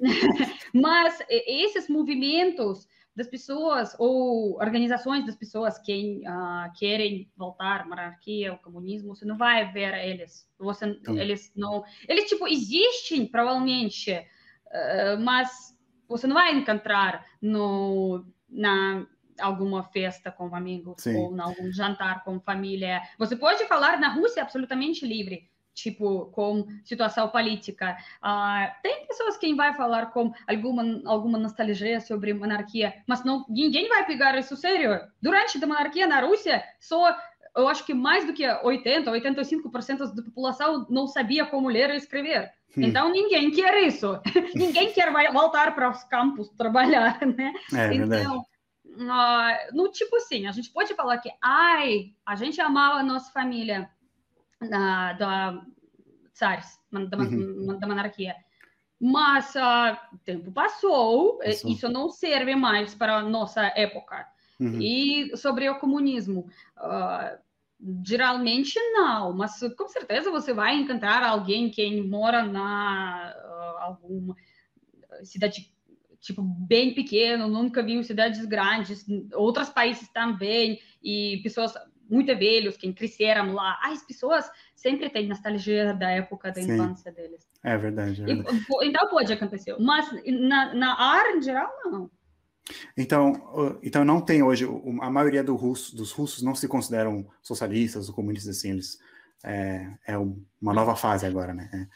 Mas 0.74 1.22
esses 1.28 1.88
movimentos 1.88 2.88
das 3.14 3.28
pessoas 3.28 3.94
ou 3.98 4.54
organizações 4.54 5.26
das 5.26 5.36
pessoas 5.36 5.78
que 5.78 6.22
uh, 6.26 6.72
querem 6.78 7.30
voltar 7.36 7.82
à 7.82 7.86
monarquia, 7.86 8.52
ao 8.52 8.58
comunismo, 8.58 9.14
você 9.14 9.24
não 9.24 9.36
vai 9.36 9.70
ver 9.70 9.94
eles. 10.06 10.48
Você, 10.58 10.86
então. 10.86 11.18
Eles 11.18 11.52
não, 11.54 11.84
eles 12.08 12.28
tipo 12.28 12.48
existem 12.48 13.26
provavelmente, 13.26 14.12
uh, 14.12 15.20
mas 15.20 15.76
você 16.08 16.26
não 16.26 16.34
vai 16.34 16.54
encontrar 16.54 17.26
no 17.42 18.24
na 18.48 19.06
alguma 19.40 19.82
festa 19.84 20.30
com 20.30 20.54
amigos 20.54 21.02
Sim. 21.02 21.16
ou 21.16 21.34
em 21.34 21.40
algum 21.40 21.72
jantar 21.72 22.24
com 22.24 22.40
família. 22.40 23.00
Você 23.18 23.36
pode 23.36 23.64
falar 23.66 23.98
na 23.98 24.08
Rússia 24.08 24.42
absolutamente 24.42 25.06
livre, 25.06 25.48
tipo, 25.74 26.26
com 26.26 26.66
situação 26.84 27.28
política. 27.28 27.96
Uh, 28.22 28.70
tem 28.82 29.06
pessoas 29.06 29.36
que 29.36 29.54
vai 29.54 29.74
falar 29.74 30.06
com 30.06 30.32
alguma, 30.46 31.02
alguma 31.06 31.38
nostalgia 31.38 32.00
sobre 32.00 32.34
monarquia, 32.34 32.94
mas 33.06 33.24
não, 33.24 33.44
ninguém 33.48 33.88
vai 33.88 34.04
pegar 34.06 34.38
isso 34.38 34.56
sério. 34.56 35.00
Durante 35.20 35.62
a 35.62 35.66
monarquia 35.66 36.06
na 36.06 36.20
Rússia, 36.20 36.62
só 36.78 37.16
eu 37.56 37.68
acho 37.68 37.84
que 37.84 37.94
mais 37.94 38.26
do 38.26 38.32
que 38.32 38.46
80, 38.46 39.10
85% 39.10 40.14
da 40.14 40.22
população 40.22 40.86
não 40.88 41.06
sabia 41.06 41.46
como 41.46 41.68
ler 41.68 41.90
e 41.90 41.96
escrever. 41.96 42.50
Hum. 42.76 42.82
Então 42.82 43.10
ninguém 43.10 43.50
quer 43.50 43.82
isso. 43.82 44.20
ninguém 44.54 44.92
quer 44.92 45.12
voltar 45.32 45.74
para 45.74 45.90
os 45.90 46.04
campos 46.04 46.48
trabalhar, 46.50 47.18
né? 47.26 47.52
É, 47.74 47.92
então, 47.94 48.08
verdade 48.08 48.49
uh, 48.94 49.76
no 49.76 49.90
tipo 49.90 50.16
assim, 50.16 50.46
a 50.46 50.52
gente 50.52 50.70
pode 50.70 50.94
falar 50.94 51.18
que, 51.18 51.30
ai, 51.42 52.12
a 52.24 52.34
gente 52.34 52.60
amava 52.60 52.98
a 52.98 53.02
nossa 53.02 53.30
família 53.32 53.90
da, 54.60 55.12
da 55.14 55.62
Tsares, 56.32 56.78
da, 56.90 57.18
uhum. 57.18 57.78
da 57.78 57.86
monarquia. 57.86 58.34
Mas 59.00 59.54
uh, 59.54 59.96
o 60.14 60.18
tempo 60.18 60.52
passou, 60.52 61.38
passou, 61.38 61.70
isso 61.70 61.88
não 61.88 62.10
serve 62.10 62.54
mais 62.54 62.94
para 62.94 63.16
a 63.16 63.22
nossa 63.22 63.62
época. 63.74 64.26
Uhum. 64.58 64.78
E 64.80 65.36
sobre 65.36 65.70
o 65.70 65.78
comunismo, 65.78 66.46
uh, 66.76 67.38
geralmente 68.06 68.78
não, 68.92 69.32
mas 69.32 69.58
com 69.76 69.88
certeza 69.88 70.30
você 70.30 70.52
vai 70.52 70.76
encontrar 70.76 71.22
alguém 71.22 71.70
que 71.70 72.02
mora 72.02 72.42
na 72.42 73.34
uh, 73.34 73.78
alguma 73.78 74.36
cidade 75.22 75.72
tipo, 76.20 76.42
bem 76.42 76.94
pequeno, 76.94 77.48
nunca 77.48 77.82
viu 77.82 78.02
cidades 78.02 78.44
grandes, 78.44 79.04
outros 79.32 79.70
países 79.70 80.08
também, 80.10 80.80
e 81.02 81.40
pessoas 81.42 81.74
muito 82.08 82.36
velhos 82.36 82.76
que 82.76 82.92
cresceram 82.92 83.52
lá. 83.54 83.78
As 83.82 84.02
pessoas 84.02 84.50
sempre 84.74 85.08
têm 85.08 85.28
nostalgia 85.28 85.94
da 85.94 86.10
época 86.10 86.50
da 86.50 86.60
Sim. 86.60 86.74
infância 86.74 87.12
deles. 87.12 87.48
É 87.62 87.78
verdade. 87.78 88.22
É 88.22 88.26
verdade. 88.26 88.66
E, 88.82 88.86
então 88.86 89.08
pode 89.08 89.32
acontecer, 89.32 89.76
mas 89.78 90.10
na, 90.26 90.74
na 90.74 91.00
área 91.00 91.36
em 91.36 91.42
geral, 91.42 91.70
não. 91.84 92.10
Então, 92.96 93.78
então 93.82 94.04
não 94.04 94.20
tem 94.20 94.42
hoje, 94.42 94.66
a 95.00 95.10
maioria 95.10 95.42
do 95.42 95.56
russo, 95.56 95.96
dos 95.96 96.12
russos 96.12 96.42
não 96.42 96.54
se 96.54 96.68
consideram 96.68 97.26
socialistas 97.42 98.08
ou 98.08 98.14
comunistas 98.14 98.58
assim, 98.58 98.70
eles 98.70 98.98
é, 99.44 99.90
é 100.06 100.18
uma 100.18 100.74
nova 100.74 100.94
fase 100.94 101.26
agora, 101.26 101.54
né? 101.54 101.70
É. 101.72 101.86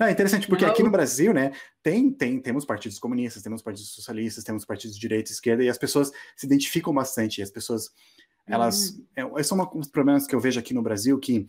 É 0.00 0.10
interessante, 0.10 0.48
porque 0.48 0.64
aqui 0.64 0.82
no 0.82 0.90
Brasil, 0.90 1.32
né, 1.32 1.52
tem, 1.82 2.10
tem, 2.10 2.40
temos 2.40 2.64
partidos 2.64 2.98
comunistas, 2.98 3.42
temos 3.42 3.62
partidos 3.62 3.90
socialistas, 3.90 4.42
temos 4.42 4.64
partidos 4.64 4.96
de 4.96 5.00
direita 5.00 5.30
e 5.30 5.34
esquerda, 5.34 5.62
e 5.62 5.68
as 5.68 5.78
pessoas 5.78 6.10
se 6.36 6.46
identificam 6.46 6.92
bastante, 6.92 7.40
as 7.40 7.50
pessoas, 7.50 7.90
elas, 8.46 8.90
uhum. 9.16 9.38
é, 9.38 9.42
são 9.42 9.58
um 9.74 9.80
dos 9.80 9.88
problemas 9.88 10.26
que 10.26 10.34
eu 10.34 10.40
vejo 10.40 10.58
aqui 10.58 10.74
no 10.74 10.82
Brasil, 10.82 11.18
que 11.18 11.46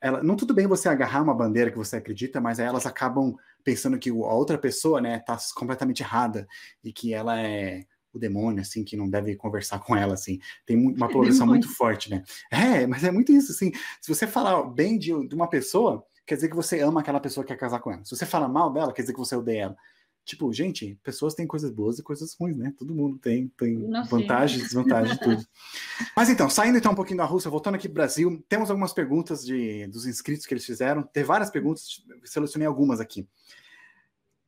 ela, 0.00 0.22
não 0.22 0.36
tudo 0.36 0.52
bem 0.52 0.66
você 0.66 0.88
agarrar 0.88 1.22
uma 1.22 1.34
bandeira 1.34 1.70
que 1.70 1.78
você 1.78 1.96
acredita, 1.96 2.40
mas 2.40 2.60
aí 2.60 2.66
elas 2.66 2.84
acabam 2.84 3.34
pensando 3.64 3.98
que 3.98 4.10
a 4.10 4.14
outra 4.14 4.58
pessoa, 4.58 5.00
né, 5.00 5.18
tá 5.20 5.38
completamente 5.54 6.02
errada, 6.02 6.46
e 6.84 6.92
que 6.92 7.14
ela 7.14 7.40
é 7.40 7.84
o 8.12 8.18
demônio, 8.18 8.60
assim, 8.60 8.82
que 8.84 8.96
não 8.96 9.08
deve 9.08 9.36
conversar 9.36 9.78
com 9.78 9.94
ela, 9.96 10.14
assim. 10.14 10.38
Tem 10.64 10.76
uma 10.76 11.08
polarização 11.08 11.46
muito 11.46 11.68
forte, 11.68 12.10
né? 12.10 12.22
É, 12.50 12.86
mas 12.86 13.04
é 13.04 13.10
muito 13.10 13.32
isso, 13.32 13.52
assim. 13.52 13.72
Se 14.00 14.12
você 14.12 14.26
falar 14.26 14.62
bem 14.64 14.98
de, 14.98 15.12
de 15.28 15.34
uma 15.34 15.48
pessoa, 15.48 16.04
quer 16.26 16.34
dizer 16.34 16.48
que 16.48 16.56
você 16.56 16.80
ama 16.80 17.00
aquela 17.00 17.20
pessoa 17.20 17.44
que 17.44 17.52
quer 17.52 17.58
casar 17.58 17.80
com 17.80 17.92
ela. 17.92 18.04
Se 18.04 18.16
você 18.16 18.26
fala 18.26 18.48
mal 18.48 18.72
dela, 18.72 18.92
quer 18.92 19.02
dizer 19.02 19.12
que 19.12 19.18
você 19.18 19.36
odeia 19.36 19.62
ela. 19.62 19.76
Tipo, 20.26 20.52
gente, 20.52 20.98
pessoas 21.04 21.34
têm 21.34 21.46
coisas 21.46 21.70
boas 21.70 22.00
e 22.00 22.02
coisas 22.02 22.34
ruins, 22.34 22.56
né? 22.56 22.74
Todo 22.76 22.92
mundo 22.92 23.16
tem, 23.16 23.46
tem 23.56 23.88
vantagens 24.08 24.60
e 24.60 24.64
desvantagens 24.64 25.16
de 25.16 25.20
tudo. 25.22 25.46
Mas 26.16 26.28
então, 26.28 26.50
saindo 26.50 26.76
então 26.76 26.90
um 26.90 26.96
pouquinho 26.96 27.18
da 27.18 27.24
Rússia, 27.24 27.48
voltando 27.48 27.76
aqui 27.76 27.88
para 27.88 27.92
o 27.92 27.94
Brasil, 27.94 28.44
temos 28.48 28.68
algumas 28.68 28.92
perguntas 28.92 29.46
de, 29.46 29.86
dos 29.86 30.04
inscritos 30.04 30.44
que 30.44 30.52
eles 30.52 30.66
fizeram. 30.66 31.04
Tem 31.04 31.22
várias 31.22 31.48
perguntas, 31.48 32.04
selecionei 32.24 32.66
algumas 32.66 32.98
aqui. 32.98 33.24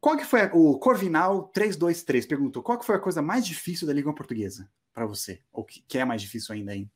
Qual 0.00 0.16
que 0.16 0.24
foi 0.24 0.50
o 0.52 0.80
Corvinal 0.80 1.44
323 1.44 2.26
perguntou: 2.26 2.60
qual 2.60 2.76
que 2.76 2.86
foi 2.86 2.96
a 2.96 3.00
coisa 3.00 3.22
mais 3.22 3.46
difícil 3.46 3.86
da 3.86 3.92
língua 3.92 4.12
portuguesa 4.12 4.68
para 4.92 5.06
você? 5.06 5.40
Ou 5.52 5.64
que, 5.64 5.84
que, 5.86 5.98
é 5.98 6.04
mais 6.04 6.20
difícil 6.20 6.56
ainda 6.56 6.72
aí? 6.72 6.88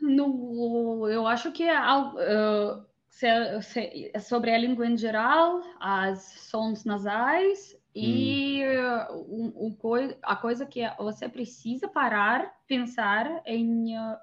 No, 0.00 1.08
eu 1.08 1.28
acho 1.28 1.52
que 1.52 1.62
é 1.62 1.78
uh, 1.80 2.84
se, 3.08 3.26
se, 3.62 4.10
é 4.12 4.18
sobre 4.18 4.52
a 4.52 4.58
língua 4.58 4.86
em 4.86 4.96
geral, 4.96 5.62
as 5.80 6.22
sons 6.22 6.84
nasais 6.84 7.76
e 7.94 8.62
hum. 9.10 9.52
um, 9.56 9.66
um, 9.66 10.14
a 10.22 10.36
coisa 10.36 10.64
que 10.66 10.80
você 10.98 11.28
precisa 11.28 11.88
parar, 11.88 12.54
pensar 12.66 13.42
em 13.44 13.98
uh, 13.98 14.16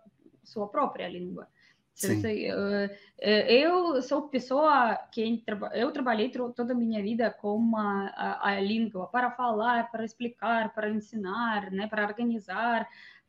sua 0.44 0.68
própria 0.68 1.10
língua. 1.10 1.48
Você, 1.94 2.52
uh, 2.52 2.90
eu 3.22 4.02
sou 4.02 4.28
pessoa 4.28 4.96
que 5.12 5.44
eu 5.74 5.92
trabalhei 5.92 6.30
toda 6.30 6.74
a 6.74 6.76
minha 6.76 7.02
vida 7.02 7.32
com 7.32 7.78
a, 7.78 8.08
a, 8.16 8.50
a, 8.50 8.60
língua 8.60 9.08
para 9.08 9.32
falar, 9.32 9.90
para 9.90 10.04
explicar, 10.04 10.74
para 10.74 10.90
ensinar, 10.90 11.72
né, 11.72 11.88
para 11.88 12.06
organizar. 12.06 12.86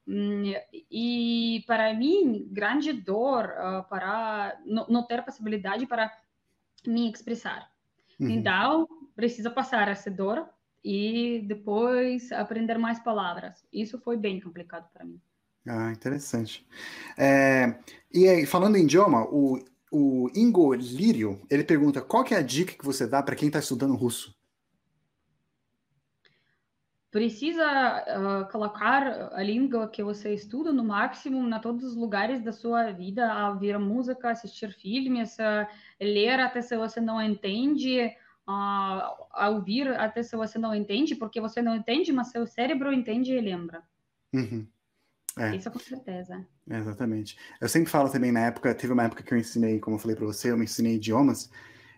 E 0.08 1.64
para 1.66 1.92
mim, 1.92 2.46
grande 2.50 2.92
dor 2.92 3.46
uh, 3.46 3.88
para 3.88 4.56
não, 4.64 4.86
não, 4.88 5.02
ter 5.02 5.24
possibilidade 5.24 5.86
para 5.86 6.12
me 6.86 7.10
expressar. 7.10 7.68
Uhum. 8.20 8.30
Então, 8.30 8.88
precisa 9.16 9.50
passar 9.50 9.88
essa 9.88 10.10
dor 10.10 10.48
e 10.84 11.42
depois 11.46 12.30
aprender 12.30 12.78
mais 12.78 13.00
palavras. 13.00 13.66
Isso 13.72 13.98
foi 13.98 14.16
bem 14.16 14.40
complicado 14.40 14.88
para 14.92 15.04
mim. 15.04 15.20
Ah, 15.66 15.90
interessante. 15.90 16.64
É, 17.18 17.76
e 18.14 18.28
aí, 18.28 18.46
falando 18.46 18.76
em 18.76 18.84
idioma, 18.84 19.24
o, 19.24 19.58
o 19.90 20.30
Ingo 20.32 20.72
Lírio, 20.74 21.40
ele 21.50 21.64
pergunta 21.64 22.00
qual 22.00 22.22
que 22.22 22.34
é 22.34 22.38
a 22.38 22.42
dica 22.42 22.72
que 22.72 22.84
você 22.84 23.04
dá 23.04 23.20
para 23.20 23.34
quem 23.34 23.48
está 23.48 23.58
estudando 23.58 23.96
russo? 23.96 24.35
Precisa 27.16 27.64
uh, 27.64 28.52
colocar 28.52 29.32
a 29.32 29.42
língua 29.42 29.88
que 29.88 30.02
você 30.02 30.34
estuda 30.34 30.70
no 30.70 30.84
máximo 30.84 31.48
na 31.48 31.58
todos 31.58 31.82
os 31.82 31.96
lugares 31.96 32.42
da 32.42 32.52
sua 32.52 32.92
vida, 32.92 33.32
a 33.32 33.52
ouvir 33.52 33.78
música, 33.78 34.30
assistir 34.30 34.70
filmes, 34.74 35.40
a 35.40 35.66
ler 35.98 36.38
até 36.40 36.60
se 36.60 36.76
você 36.76 37.00
não 37.00 37.22
entende, 37.22 38.02
uh, 38.46 39.16
a 39.32 39.48
ouvir 39.48 39.88
até 39.98 40.22
se 40.22 40.36
você 40.36 40.58
não 40.58 40.74
entende, 40.74 41.14
porque 41.14 41.40
você 41.40 41.62
não 41.62 41.74
entende, 41.74 42.12
mas 42.12 42.28
seu 42.28 42.46
cérebro 42.46 42.92
entende 42.92 43.32
e 43.32 43.40
lembra. 43.40 43.82
Uhum. 44.34 44.66
É. 45.38 45.56
Isso 45.56 45.70
com 45.70 45.78
certeza. 45.78 46.46
É, 46.68 46.76
exatamente. 46.76 47.38
Eu 47.58 47.68
sempre 47.70 47.90
falo 47.90 48.10
também 48.10 48.30
na 48.30 48.40
época, 48.40 48.74
teve 48.74 48.92
uma 48.92 49.04
época 49.04 49.22
que 49.22 49.32
eu 49.32 49.38
ensinei, 49.38 49.80
como 49.80 49.96
eu 49.96 50.00
falei 50.00 50.14
para 50.14 50.26
você, 50.26 50.50
eu 50.50 50.58
me 50.58 50.64
ensinei 50.64 50.96
idiomas, 50.96 51.50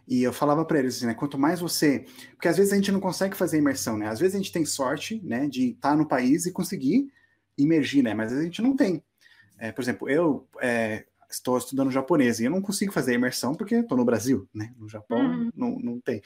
e 0.09 0.23
eu 0.23 0.33
falava 0.33 0.64
para 0.64 0.79
eles 0.79 0.97
assim, 0.97 1.07
né, 1.07 1.14
quanto 1.14 1.38
mais 1.38 1.61
você, 1.61 2.07
porque 2.33 2.49
às 2.49 2.57
vezes 2.57 2.73
a 2.73 2.77
gente 2.77 2.90
não 2.90 3.01
consegue 3.01 3.37
fazer 3.37 3.59
imersão, 3.59 3.99
né? 3.99 4.09
Às 4.09 4.18
vezes 4.18 4.35
a 4.35 4.38
gente 4.38 4.53
tem 4.53 4.64
sorte, 4.64 5.21
né, 5.23 5.47
de 5.47 5.71
estar 5.71 5.90
tá 5.90 5.97
no 5.97 6.09
país 6.09 6.47
e 6.47 6.53
conseguir 6.53 7.12
imergir, 7.59 8.03
né? 8.03 8.14
Mas 8.14 8.33
a 8.33 8.42
gente 8.42 8.62
não 8.62 8.75
tem. 8.75 9.03
É, 9.59 9.71
por 9.71 9.83
exemplo, 9.83 10.09
eu 10.09 10.49
é, 10.61 11.05
estou 11.31 11.59
estudando 11.59 11.90
japonês 11.90 12.40
e 12.40 12.44
eu 12.44 12.51
não 12.51 12.62
consigo 12.62 12.92
fazer 12.92 13.14
imersão 13.14 13.55
porque 13.55 13.75
estou 13.75 13.99
no 13.99 14.05
Brasil, 14.05 14.49
né? 14.55 14.73
No 14.79 14.88
Japão 14.88 15.18
uhum. 15.18 15.51
não, 15.55 15.79
não 15.79 16.01
tem. 16.01 16.23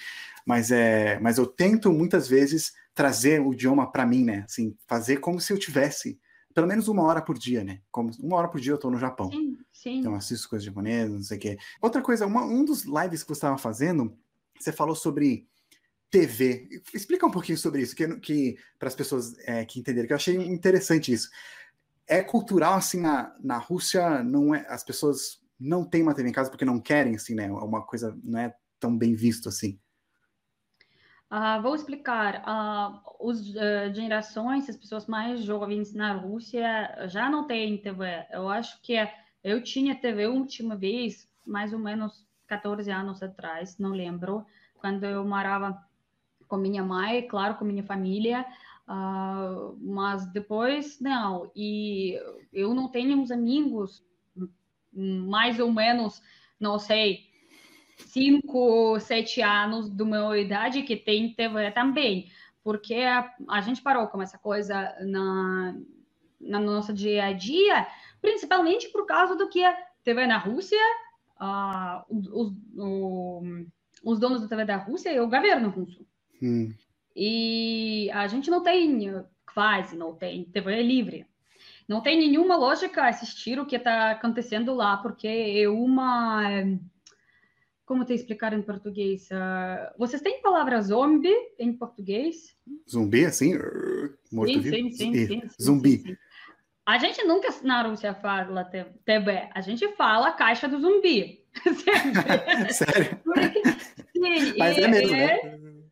Mas 0.47 0.71
é, 0.71 1.19
mas 1.19 1.39
eu 1.39 1.47
tento 1.47 1.93
muitas 1.93 2.29
vezes 2.29 2.73
trazer 2.95 3.41
o 3.41 3.53
idioma 3.53 3.91
para 3.91 4.07
mim, 4.07 4.25
né? 4.25 4.45
Assim, 4.47 4.77
fazer 4.87 5.17
como 5.17 5.41
se 5.41 5.53
eu 5.53 5.59
tivesse 5.59 6.21
pelo 6.55 6.67
menos 6.67 6.89
uma 6.89 7.03
hora 7.03 7.23
por 7.23 7.39
dia, 7.39 7.65
né? 7.65 7.81
Como 7.91 8.11
uma 8.21 8.37
hora 8.37 8.49
por 8.49 8.61
dia 8.61 8.73
eu 8.73 8.77
estou 8.77 8.91
no 8.91 8.99
Japão. 8.99 9.31
Sim, 9.31 9.59
sim. 9.73 9.99
Então 9.99 10.15
assisto 10.15 10.49
coisas 10.49 10.65
japonesas, 10.65 11.13
não 11.13 11.23
sei 11.23 11.39
o 11.39 11.41
quê. 11.41 11.59
Outra 11.81 12.03
coisa, 12.03 12.27
uma, 12.27 12.45
um 12.45 12.65
dos 12.65 12.85
lives 12.85 13.23
que 13.23 13.29
você 13.29 13.39
estava 13.39 13.59
fazendo, 13.59 14.17
você 14.59 14.73
falou 14.73 14.95
sobre 14.95 15.47
TV. 16.11 16.69
Explica 16.95 17.27
um 17.27 17.31
pouquinho 17.31 17.59
sobre 17.59 17.83
isso, 17.83 17.97
que, 17.97 18.07
que 18.21 18.57
para 18.79 18.89
as 18.89 18.95
pessoas 18.95 19.35
é, 19.41 19.65
que 19.65 19.81
entenderem, 19.81 20.07
que 20.07 20.13
eu 20.13 20.17
achei 20.17 20.37
interessante 20.37 21.13
isso 21.13 21.31
é 22.07 22.23
cultural 22.23 22.75
assim 22.75 23.01
na, 23.01 23.35
na 23.41 23.59
Rússia, 23.59 24.23
não 24.23 24.55
é, 24.55 24.67
as 24.69 24.85
pessoas 24.85 25.41
não 25.59 25.85
têm 25.85 26.03
uma 26.03 26.15
TV 26.15 26.29
em 26.29 26.33
casa 26.33 26.51
porque 26.51 26.65
não 26.65 26.81
querem, 26.81 27.15
assim, 27.15 27.35
né? 27.35 27.47
É 27.47 27.51
uma 27.51 27.83
coisa 27.83 28.17
não 28.23 28.39
é 28.39 28.55
tão 28.79 28.97
bem 28.97 29.15
visto 29.15 29.49
assim. 29.49 29.79
Uh, 31.33 31.63
vou 31.63 31.75
explicar. 31.75 32.43
Uh, 32.43 33.31
as 33.31 33.41
uh, 33.41 33.95
gerações, 33.95 34.69
as 34.69 34.77
pessoas 34.77 35.07
mais 35.07 35.43
jovens 35.43 35.95
na 35.95 36.13
Rússia 36.13 37.09
já 37.09 37.31
não 37.31 37.47
têm 37.47 37.79
TV. 37.79 38.27
Eu 38.31 38.51
acho 38.51 38.79
que 38.83 38.95
eu 39.43 39.63
tinha 39.63 39.95
TV 39.95 40.25
a 40.25 40.31
última 40.31 40.77
vez, 40.77 41.27
mais 41.47 41.73
ou 41.73 41.79
menos 41.79 42.27
14 42.47 42.91
anos 42.91 43.23
atrás, 43.23 43.79
não 43.79 43.93
lembro, 43.93 44.45
quando 44.77 45.05
eu 45.05 45.25
morava 45.25 45.83
com 46.47 46.59
minha 46.59 46.85
mãe, 46.85 47.27
claro, 47.27 47.55
com 47.55 47.65
minha 47.65 47.83
família. 47.83 48.45
Uh, 48.87 49.75
mas 49.81 50.27
depois, 50.27 51.01
não. 51.01 51.51
E 51.57 52.21
eu 52.53 52.75
não 52.75 52.89
tenho 52.89 53.17
uns 53.17 53.31
amigos, 53.31 54.05
mais 54.93 55.59
ou 55.59 55.73
menos, 55.73 56.23
não 56.61 56.79
sei, 56.79 57.32
cinco, 58.07 58.99
sete 59.01 59.41
anos 59.41 59.89
do 59.89 60.07
meu 60.07 60.37
idade 60.37 60.83
que 60.83 60.97
tem 60.97 61.35
TV 61.35 61.71
também. 61.71 62.31
Porque 62.63 62.95
a, 62.95 63.33
a 63.49 63.61
gente 63.61 63.83
parou 63.83 64.07
com 64.09 64.23
essa 64.23 64.39
coisa 64.39 64.95
na, 65.01 65.75
na 66.41 66.61
nossa 66.61 66.93
dia 66.93 67.25
a 67.25 67.33
dia, 67.33 67.87
principalmente 68.21 68.89
por 68.89 69.07
causa 69.07 69.35
do 69.37 69.49
que 69.49 69.65
a 69.65 69.77
TV 70.05 70.27
na 70.27 70.39
Rússia, 70.39 70.79
uh, 71.41 72.05
os, 72.09 72.53
os, 72.77 73.67
os 74.05 74.19
donos 74.19 74.43
da 74.43 74.49
TV 74.49 74.65
da 74.65 74.77
Rússia 74.77 75.13
e 75.13 75.21
o 75.21 75.29
governo 75.29 75.71
russo. 75.71 76.07
Hum. 76.43 76.73
E 77.15 78.11
a 78.13 78.27
gente 78.27 78.51
não 78.51 78.63
tem, 78.63 79.25
quase 79.53 79.97
não 79.97 80.15
tem, 80.15 80.45
TV 80.45 80.83
livre. 80.83 81.27
Não 81.87 82.01
tem 82.01 82.17
nenhuma 82.17 82.57
lógica 82.57 83.07
assistir 83.07 83.59
o 83.59 83.67
que 83.67 83.77
está 83.77 84.13
acontecendo 84.13 84.75
lá, 84.75 84.97
porque 84.97 85.27
é 85.27 85.69
uma. 85.69 86.49
Como 87.93 88.07
te 88.07 88.15
explicar 88.15 88.55
em 88.55 88.63
português? 88.63 89.29
Uh, 89.31 89.93
vocês 89.99 90.23
têm 90.23 90.41
palavra 90.41 90.81
zombie 90.81 91.37
em 91.59 91.75
português? 91.75 92.57
Zumbi, 92.91 93.27
assim? 93.27 93.53
Morto 94.33 94.55
sim, 94.55 94.61
vivo? 94.61 94.77
Sim, 94.77 94.91
sim, 94.91 95.27
sim, 95.27 95.43
Zumbi. 95.61 95.99
Sim, 95.99 96.07
sim. 96.07 96.17
A 96.87 96.97
gente 96.97 97.23
nunca 97.25 97.55
na 97.63 97.83
Rússia 97.83 98.15
fala 98.15 98.65
TV, 98.65 99.47
a 99.55 99.61
gente 99.61 99.87
fala 99.95 100.33
caixa 100.33 100.67
do 100.67 100.81
zumbi. 100.81 101.45
Sério? 102.73 103.21
Sim, 104.11 104.55
Mas 104.57 104.79
é, 104.79 104.81
é 104.81 104.89
mesmo, 104.89 105.15
né? 105.15 105.39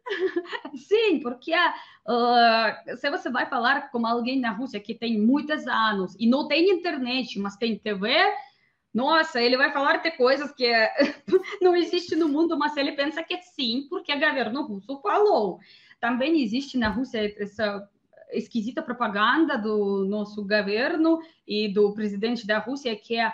Sim, 0.89 1.21
porque 1.21 1.53
uh, 1.53 2.97
se 2.97 3.11
você 3.11 3.29
vai 3.29 3.45
falar 3.45 3.91
com 3.91 4.07
alguém 4.07 4.41
na 4.41 4.53
Rússia 4.53 4.81
que 4.81 4.95
tem 4.95 5.21
muitos 5.21 5.67
anos 5.67 6.17
e 6.19 6.27
não 6.27 6.49
tem 6.49 6.71
internet, 6.71 7.39
mas 7.39 7.57
tem 7.57 7.79
TV, 7.79 8.09
nossa, 8.93 9.41
ele 9.41 9.57
vai 9.57 9.73
falar 9.73 9.99
de 9.99 10.11
coisas 10.13 10.53
que 10.53 10.71
não 11.63 11.77
existe 11.77 12.17
no 12.17 12.29
mundo, 12.29 12.59
mas 12.59 12.77
ele 12.77 12.93
pensa 12.93 13.23
que 13.23 13.41
sim, 13.43 13.87
porque 13.89 14.13
o 14.13 14.21
governo 14.21 14.67
russo 14.67 15.01
falou. 15.01 15.61
Também 16.01 16.43
existe 16.43 16.77
na 16.77 16.89
Rússia 16.89 17.33
essa 17.39 17.89
esquisita 18.33 18.83
propaganda 18.83 19.57
do 19.57 20.05
nosso 20.07 20.43
governo 20.43 21.21
e 21.47 21.73
do 21.73 21.93
presidente 21.93 22.47
da 22.47 22.59
Rússia 22.59 22.97
que 22.97 23.17
é 23.17 23.33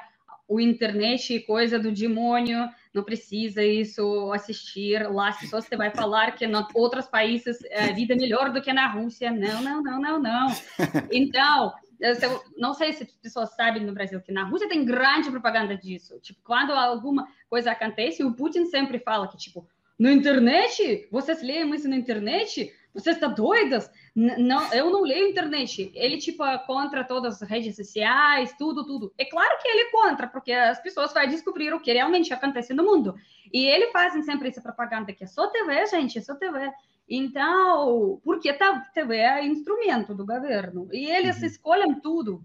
o 0.49 0.61
internet 0.61 1.41
coisa 1.41 1.79
do 1.79 1.91
demônio, 1.91 2.69
não 2.95 3.03
precisa 3.03 3.65
isso 3.65 4.33
assistir 4.33 5.11
lá, 5.11 5.33
se 5.33 5.49
você 5.49 5.77
vai 5.77 5.91
falar 5.91 6.33
que 6.33 6.45
em 6.45 6.53
outros 6.75 7.07
países 7.07 7.59
a 7.73 7.93
vida 7.93 8.15
é 8.15 8.17
melhor 8.17 8.53
do 8.53 8.63
que 8.63 8.73
na 8.73 8.87
Rússia, 8.87 9.31
não, 9.31 9.61
não, 9.61 9.83
não, 9.83 10.01
não, 10.01 10.23
não. 10.23 10.47
Então, 11.11 11.73
eu 12.01 12.43
não 12.57 12.75
sei 12.75 12.93
se 12.93 13.05
as 13.05 13.11
pessoas 13.13 13.55
sabem 13.55 13.85
no 13.85 13.93
Brasil 13.93 14.21
que 14.21 14.33
na 14.33 14.45
Rússia 14.45 14.69
tem 14.69 14.85
grande 14.85 15.31
propaganda 15.31 15.77
disso. 15.77 16.19
Tipo, 16.21 16.41
quando 16.45 16.73
alguma 16.73 17.29
coisa 17.49 17.73
acontece, 17.73 18.25
o 18.25 18.35
Putin 18.35 18.67
sempre 18.67 18.99
fala 18.99 19.29
que, 19.29 19.37
tipo, 19.37 19.67
na 19.99 20.13
internet? 20.13 21.09
Vocês 21.11 21.43
leem 21.43 21.75
isso 21.75 21.89
na 21.89 21.97
internet? 21.97 22.73
Vocês 22.93 23.17
estão 23.17 23.33
doidas? 23.33 23.91
não, 24.17 24.73
eu 24.73 24.91
não 24.91 25.03
leio 25.03 25.29
internet. 25.29 25.93
Ele, 25.95 26.17
tipo, 26.17 26.43
é 26.43 26.57
contra 26.57 27.05
todas 27.05 27.43
as 27.43 27.49
redes 27.49 27.77
sociais, 27.77 28.55
tudo, 28.59 28.87
tudo. 28.87 29.13
É 29.19 29.27
claro 29.27 29.59
que 29.61 29.69
ele 29.69 29.83
é 29.83 29.91
contra, 29.91 30.27
porque 30.27 30.53
as 30.53 30.81
pessoas 30.81 31.13
vão 31.13 31.27
descobrir 31.27 31.75
o 31.75 31.81
que 31.81 31.93
realmente 31.93 32.33
acontece 32.33 32.73
no 32.73 32.83
mundo. 32.83 33.15
E 33.53 33.67
ele 33.67 33.89
fazem 33.89 34.23
sempre 34.23 34.49
essa 34.49 34.63
propaganda 34.63 35.13
que 35.13 35.25
é 35.25 35.27
só 35.27 35.49
TV, 35.49 35.87
gente, 35.87 36.19
é 36.19 36.23
só 36.23 36.35
TV. 36.35 36.73
Então, 37.09 38.21
porque 38.25 38.53
tá, 38.53 38.81
TV 38.93 39.17
é 39.17 39.47
instrumento 39.47 40.15
do 40.15 40.27
governo. 40.27 40.89
E 40.93 41.07
eles 41.07 41.41
uhum. 41.41 41.47
escolhem 41.47 42.01
tudo. 42.01 42.45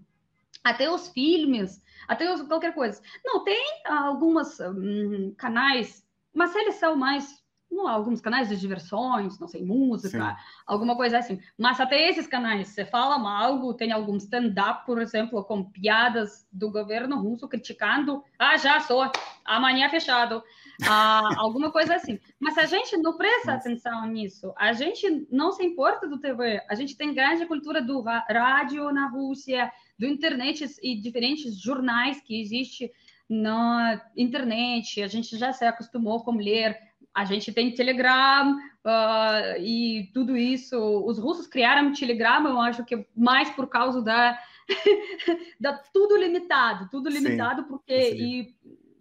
Até 0.62 0.88
os 0.88 1.08
filmes, 1.08 1.82
até 2.06 2.32
os, 2.32 2.42
qualquer 2.42 2.72
coisa. 2.72 3.02
Não, 3.24 3.42
tem 3.42 3.64
alguns 3.84 4.60
hum, 4.60 5.34
canais, 5.36 6.06
mas 6.32 6.54
eles 6.54 6.76
são 6.76 6.94
mais 6.94 7.42
não, 7.72 7.88
alguns 7.88 8.20
canais 8.20 8.48
de 8.48 8.56
diversões, 8.56 9.38
não 9.38 9.48
sei, 9.48 9.64
música, 9.64 10.30
Sim. 10.30 10.36
alguma 10.66 10.94
coisa 10.94 11.18
assim. 11.18 11.40
Mas 11.58 11.80
até 11.80 12.08
esses 12.08 12.26
canais, 12.26 12.68
você 12.68 12.84
fala 12.84 13.16
algo, 13.28 13.72
tem 13.74 13.90
algum 13.90 14.16
stand-up, 14.18 14.84
por 14.84 15.00
exemplo, 15.00 15.42
com 15.44 15.64
piadas 15.64 16.46
do 16.52 16.70
governo 16.70 17.18
russo 17.18 17.48
criticando, 17.48 18.22
ah, 18.38 18.58
já 18.58 18.78
sou, 18.80 19.10
amanhã 19.44 19.86
é 19.86 19.88
fechado, 19.88 20.42
ah, 20.88 21.28
alguma 21.36 21.70
coisa 21.70 21.94
assim. 21.94 22.18
Mas 22.40 22.56
a 22.58 22.66
gente 22.66 22.96
não 22.96 23.16
presta 23.16 23.52
atenção 23.52 24.06
nisso, 24.06 24.52
a 24.56 24.72
gente 24.72 25.26
não 25.30 25.52
se 25.52 25.64
importa 25.64 26.08
do 26.08 26.18
TV, 26.18 26.60
a 26.68 26.74
gente 26.74 26.96
tem 26.96 27.14
grande 27.14 27.46
cultura 27.46 27.82
do 27.82 28.02
rádio 28.02 28.90
na 28.92 29.08
Rússia, 29.08 29.70
do 29.98 30.06
internet 30.06 30.64
e 30.82 31.00
diferentes 31.00 31.60
jornais 31.60 32.20
que 32.20 32.40
existem 32.40 32.90
na 33.28 34.02
internet, 34.16 35.02
a 35.02 35.06
gente 35.06 35.38
já 35.38 35.52
se 35.52 35.64
acostumou 35.64 36.22
com 36.22 36.32
ler. 36.32 36.76
A 37.14 37.24
gente 37.26 37.52
tem 37.52 37.74
Telegram 37.74 38.56
uh, 38.56 39.60
e 39.60 40.10
tudo 40.14 40.36
isso. 40.36 40.78
Os 41.06 41.18
russos 41.18 41.46
criaram 41.46 41.92
Telegram, 41.92 42.46
eu 42.46 42.60
acho 42.60 42.84
que 42.84 43.06
mais 43.14 43.50
por 43.50 43.68
causa 43.68 44.00
da, 44.02 44.38
da 45.60 45.74
tudo 45.92 46.16
limitado, 46.16 46.88
tudo 46.90 47.08
limitado, 47.08 47.62
Sim, 47.62 47.68
porque 47.68 48.14
e, 48.14 48.42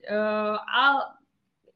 uh, 0.10 0.60
a, 0.68 1.18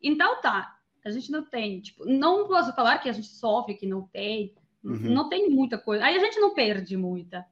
então 0.01 0.41
tá, 0.41 0.77
a 1.05 1.11
gente 1.11 1.31
não 1.31 1.43
tem, 1.43 1.81
tipo, 1.81 2.05
não 2.05 2.47
posso 2.47 2.73
falar 2.73 2.97
que 2.97 3.07
a 3.07 3.13
gente 3.13 3.27
sofre, 3.27 3.75
que 3.75 3.85
não 3.85 4.07
tem, 4.07 4.55
uhum. 4.83 5.13
não 5.13 5.29
tem 5.29 5.49
muita 5.49 5.77
coisa. 5.77 6.03
Aí 6.03 6.15
a 6.15 6.19
gente 6.19 6.39
não 6.39 6.53
perde 6.53 6.97
muita. 6.97 7.45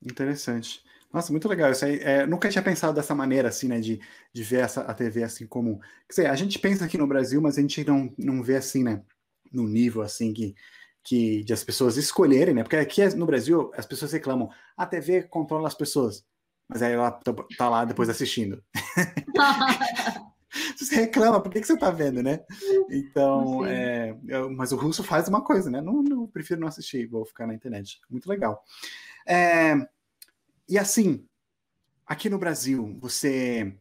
Interessante. 0.00 0.82
Nossa, 1.12 1.32
muito 1.32 1.48
legal 1.48 1.72
isso 1.72 1.84
aí. 1.84 1.98
É, 2.00 2.24
nunca 2.24 2.48
tinha 2.48 2.62
pensado 2.62 2.94
dessa 2.94 3.14
maneira, 3.14 3.48
assim, 3.48 3.66
né, 3.66 3.80
de, 3.80 4.00
de 4.32 4.42
ver 4.44 4.60
essa, 4.60 4.82
a 4.82 4.94
TV 4.94 5.24
assim 5.24 5.46
como. 5.46 5.80
Quer 6.08 6.10
dizer, 6.10 6.26
a 6.26 6.36
gente 6.36 6.58
pensa 6.58 6.84
aqui 6.84 6.96
no 6.96 7.06
Brasil, 7.06 7.40
mas 7.42 7.58
a 7.58 7.60
gente 7.60 7.84
não, 7.84 8.14
não 8.16 8.42
vê 8.42 8.56
assim, 8.56 8.84
né, 8.84 9.02
no 9.52 9.66
nível 9.66 10.02
assim 10.02 10.32
que, 10.32 10.54
que 11.02 11.42
de 11.42 11.52
as 11.52 11.64
pessoas 11.64 11.96
escolherem, 11.96 12.54
né? 12.54 12.62
Porque 12.62 12.76
aqui 12.76 13.04
no 13.16 13.26
Brasil 13.26 13.72
as 13.76 13.86
pessoas 13.86 14.12
reclamam, 14.12 14.50
a 14.76 14.86
TV 14.86 15.24
controla 15.24 15.66
as 15.66 15.74
pessoas, 15.74 16.24
mas 16.68 16.80
aí 16.80 16.92
ela 16.92 17.10
tá, 17.10 17.34
tá 17.58 17.68
lá 17.68 17.84
depois 17.84 18.08
assistindo. 18.08 18.62
você 20.76 20.96
reclama, 20.96 21.40
por 21.40 21.50
que, 21.50 21.60
que 21.60 21.66
você 21.66 21.76
tá 21.76 21.90
vendo, 21.90 22.22
né? 22.22 22.40
Então, 22.90 23.64
é, 23.64 24.14
mas 24.56 24.72
o 24.72 24.76
russo 24.76 25.04
faz 25.04 25.28
uma 25.28 25.42
coisa, 25.42 25.70
né? 25.70 25.80
Não, 25.80 26.02
não, 26.02 26.26
prefiro 26.26 26.60
não 26.60 26.68
assistir, 26.68 27.06
vou 27.06 27.24
ficar 27.24 27.46
na 27.46 27.54
internet. 27.54 28.00
Muito 28.10 28.28
legal. 28.28 28.64
É, 29.26 29.74
e 30.68 30.78
assim, 30.78 31.24
aqui 32.06 32.28
no 32.28 32.38
Brasil, 32.38 32.96
você. 33.00 33.76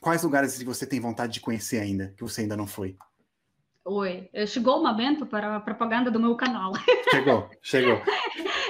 Quais 0.00 0.22
lugares 0.22 0.60
você 0.62 0.86
tem 0.86 1.00
vontade 1.00 1.32
de 1.32 1.40
conhecer 1.40 1.78
ainda, 1.78 2.12
que 2.16 2.22
você 2.22 2.42
ainda 2.42 2.56
não 2.56 2.66
foi? 2.66 2.96
Oi, 3.86 4.28
chegou 4.46 4.80
o 4.80 4.82
momento 4.82 5.24
para 5.26 5.56
a 5.56 5.60
propaganda 5.60 6.10
do 6.10 6.18
meu 6.18 6.34
canal. 6.36 6.72
Chegou, 7.10 7.50
chegou. 7.62 8.02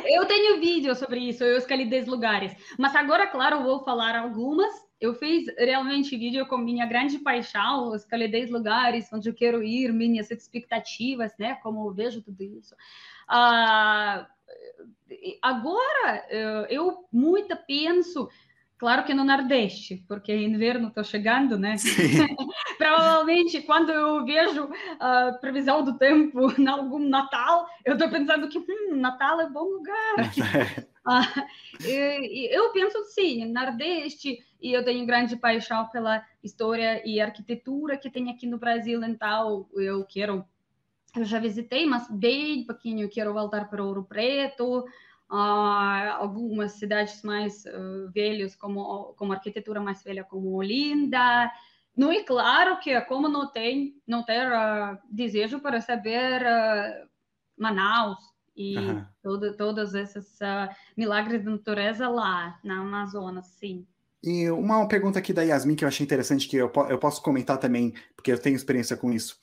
Eu 0.04 0.26
tenho 0.26 0.60
vídeo 0.60 0.94
sobre 0.94 1.20
isso, 1.20 1.42
eu 1.42 1.56
escolhi 1.56 1.88
10 1.88 2.08
lugares. 2.08 2.52
Mas 2.78 2.94
agora, 2.94 3.26
claro, 3.26 3.56
eu 3.56 3.62
vou 3.62 3.84
falar 3.84 4.16
algumas. 4.16 4.83
Eu 5.00 5.14
fiz 5.14 5.46
realmente 5.58 6.16
vídeo 6.16 6.46
com 6.46 6.56
minha 6.56 6.86
grande 6.86 7.18
paixão, 7.18 7.94
escolhi 7.94 8.28
10 8.28 8.50
lugares 8.50 9.12
onde 9.12 9.28
eu 9.28 9.34
quero 9.34 9.62
ir, 9.62 9.92
minhas 9.92 10.30
expectativas, 10.30 11.32
né? 11.38 11.56
Como 11.56 11.86
eu 11.86 11.92
vejo 11.92 12.22
tudo 12.22 12.42
isso. 12.42 12.74
Uh, 13.28 14.26
agora, 15.42 16.26
eu 16.70 17.06
muito 17.12 17.56
penso 17.66 18.28
Claro 18.76 19.04
que 19.04 19.14
no 19.14 19.24
Nordeste, 19.24 20.04
porque 20.08 20.34
inverno 20.34 20.88
está 20.88 21.02
chegando, 21.02 21.56
né? 21.58 21.76
Provavelmente, 22.76 23.62
quando 23.62 23.90
eu 23.90 24.24
vejo 24.24 24.68
a 24.98 25.32
previsão 25.40 25.84
do 25.84 25.96
tempo 25.96 26.52
em 26.60 26.66
algum 26.66 26.98
Natal, 26.98 27.66
eu 27.84 27.94
estou 27.94 28.10
pensando 28.10 28.48
que 28.48 28.58
hum, 28.58 28.96
Natal 28.96 29.40
é 29.40 29.48
bom 29.48 29.64
lugar. 29.64 30.16
ah, 31.06 31.46
eu 31.80 32.72
penso 32.72 33.02
sim, 33.06 33.46
Nordeste, 33.46 34.38
e 34.64 34.72
eu 34.72 34.82
tenho 34.82 35.04
grande 35.04 35.36
paixão 35.36 35.86
pela 35.88 36.24
história 36.42 37.06
e 37.06 37.20
arquitetura 37.20 37.98
que 37.98 38.08
tem 38.08 38.30
aqui 38.30 38.46
no 38.46 38.56
Brasil, 38.56 39.04
então 39.04 39.68
eu 39.74 40.06
quero. 40.06 40.42
Eu 41.14 41.22
já 41.22 41.38
visitei, 41.38 41.84
mas 41.84 42.10
bem 42.10 42.64
pouquinho, 42.64 43.10
quero 43.10 43.34
voltar 43.34 43.68
para 43.68 43.84
Ouro 43.84 44.04
Preto, 44.04 44.78
uh, 45.30 46.14
algumas 46.18 46.72
cidades 46.72 47.22
mais 47.22 47.66
uh, 47.66 48.10
velhas, 48.10 48.56
como, 48.56 49.12
como 49.18 49.34
arquitetura 49.34 49.80
mais 49.82 50.02
velha, 50.02 50.24
como 50.24 50.56
Olinda. 50.56 51.52
Não 51.94 52.10
é 52.10 52.22
claro 52.22 52.80
que, 52.80 52.98
como 53.02 53.28
não 53.28 53.46
tem, 53.46 54.00
não 54.06 54.22
ter 54.24 54.48
uh, 54.48 54.98
desejo 55.10 55.60
para 55.60 55.82
saber 55.82 56.42
Manaus 57.56 58.18
e 58.56 58.78
uhum. 58.78 59.04
todo, 59.22 59.56
todos 59.58 59.94
esses 59.94 60.38
milagres 60.96 61.44
da 61.44 61.50
natureza 61.50 62.08
lá 62.08 62.58
na 62.64 62.78
Amazonas, 62.78 63.46
sim. 63.48 63.86
E 64.26 64.50
uma 64.50 64.88
pergunta 64.88 65.18
aqui 65.18 65.32
da 65.32 65.42
Yasmin 65.42 65.74
que 65.74 65.84
eu 65.84 65.88
achei 65.88 66.02
interessante, 66.02 66.48
que 66.48 66.56
eu, 66.56 66.72
eu 66.88 66.98
posso 66.98 67.22
comentar 67.22 67.58
também, 67.58 67.92
porque 68.16 68.32
eu 68.32 68.38
tenho 68.38 68.56
experiência 68.56 68.96
com 68.96 69.12
isso 69.12 69.38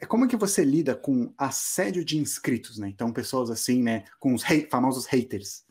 é 0.00 0.06
como 0.06 0.26
que 0.26 0.36
você 0.36 0.64
lida 0.64 0.94
com 0.94 1.32
assédio 1.36 2.02
de 2.04 2.16
inscritos, 2.16 2.78
né? 2.78 2.88
Então, 2.88 3.12
pessoas 3.12 3.50
assim, 3.50 3.82
né, 3.82 4.04
com 4.18 4.32
os 4.32 4.42
hate, 4.42 4.66
famosos 4.70 5.04
haters. 5.06 5.64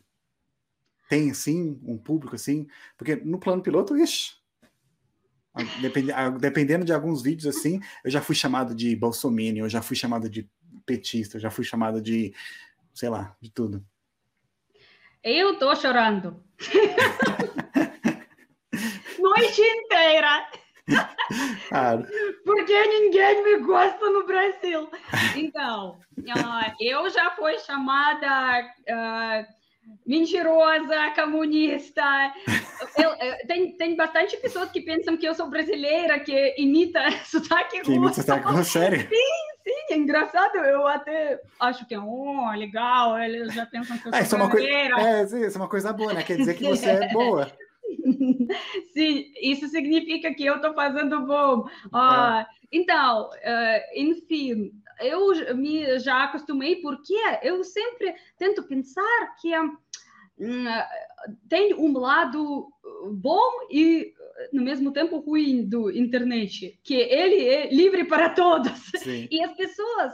Tem, 1.10 1.32
assim, 1.32 1.80
um 1.84 1.98
público 1.98 2.36
assim? 2.36 2.68
Porque 2.96 3.16
no 3.16 3.40
plano 3.40 3.64
piloto, 3.64 3.98
ixi, 3.98 4.34
dependendo 6.40 6.86
de 6.86 6.94
alguns 6.94 7.24
vídeos 7.24 7.58
assim, 7.58 7.82
eu 8.04 8.12
já 8.12 8.22
fui 8.22 8.36
chamado 8.36 8.76
de 8.76 8.96
bolsominion, 8.96 9.66
eu 9.66 9.70
já 9.70 9.82
fui 9.82 9.96
chamado 9.96 10.30
de 10.30 10.48
petista, 10.86 11.38
eu 11.38 11.42
já 11.42 11.50
fui 11.50 11.64
chamado 11.66 12.00
de, 12.00 12.32
sei 12.94 13.10
lá, 13.10 13.36
de 13.42 13.50
tudo. 13.50 13.84
Eu 15.24 15.58
tô 15.58 15.76
chorando. 15.76 16.42
Noite 19.22 19.62
inteira. 19.62 20.48
Claro. 21.70 22.06
Porque 22.44 22.88
ninguém 22.88 23.44
me 23.44 23.58
gosta 23.60 24.10
no 24.10 24.26
Brasil. 24.26 24.90
Então, 25.36 26.00
uh, 26.18 26.76
eu 26.80 27.10
já 27.10 27.32
fui 27.32 27.58
chamada 27.60 28.62
uh, 28.90 29.46
mentirosa, 30.06 31.12
comunista. 31.16 32.34
Eu, 32.98 33.10
eu, 33.12 33.48
tem, 33.48 33.78
tem 33.78 33.96
bastante 33.96 34.38
pessoas 34.38 34.72
que 34.72 34.82
pensam 34.82 35.18
que 35.18 35.28
eu 35.28 35.36
sou 35.36 35.50
brasileira, 35.50 36.20
que 36.20 36.56
imita 36.58 37.00
sotaque 37.26 37.80
russo. 37.80 37.92
Que 37.92 37.98
imita 37.98 38.36
russo, 38.36 38.72
sério? 38.72 39.02
Sim, 39.02 39.64
sim, 39.64 39.94
é 39.94 39.98
engraçado. 39.98 40.58
Eu 40.58 40.88
até 40.88 41.40
acho 41.60 41.86
que 41.88 41.94
é 41.94 42.00
oh, 42.00 42.52
legal, 42.56 43.18
eles 43.20 43.54
já 43.54 43.66
pensam 43.66 43.98
que 43.98 44.08
eu 44.08 44.14
é, 44.14 44.26
sou 44.26 44.40
é, 44.40 44.48
brasileira. 44.48 44.96
Coisa, 44.96 45.10
é, 45.10 45.28
sim, 45.28 45.46
isso 45.46 45.58
é 45.58 45.62
uma 45.62 45.70
coisa 45.70 45.94
boa, 45.94 46.14
né? 46.14 46.24
Quer 46.24 46.38
dizer 46.38 46.56
que 46.56 46.64
você 46.64 46.90
é 46.90 47.10
boa. 47.14 47.52
Sim, 48.94 49.32
isso 49.42 49.68
significa 49.68 50.34
que 50.34 50.46
eu 50.46 50.56
estou 50.56 50.74
fazendo 50.74 51.26
bom. 51.26 51.68
Uh, 51.88 52.46
então, 52.72 53.30
uh, 53.30 53.96
enfim, 53.96 54.72
eu 55.00 55.56
me 55.56 56.00
já 56.00 56.24
acostumei 56.24 56.78
porque 56.78 57.16
eu 57.42 57.64
sempre 57.64 58.16
tento 58.38 58.64
pensar 58.64 59.36
que 59.42 59.58
uh, 59.58 59.78
tem 61.48 61.74
um 61.74 61.98
lado 61.98 62.72
bom 63.14 63.68
e 63.70 64.14
no 64.54 64.62
mesmo 64.62 64.94
tempo 64.94 65.20
ruim 65.20 65.68
do 65.68 65.92
internet, 65.92 66.80
que 66.82 66.96
ele 66.96 67.46
é 67.46 67.74
livre 67.74 68.06
para 68.06 68.30
todos. 68.30 68.72
Sim. 68.98 69.28
E 69.32 69.44
as 69.44 69.54
pessoas 69.54 70.14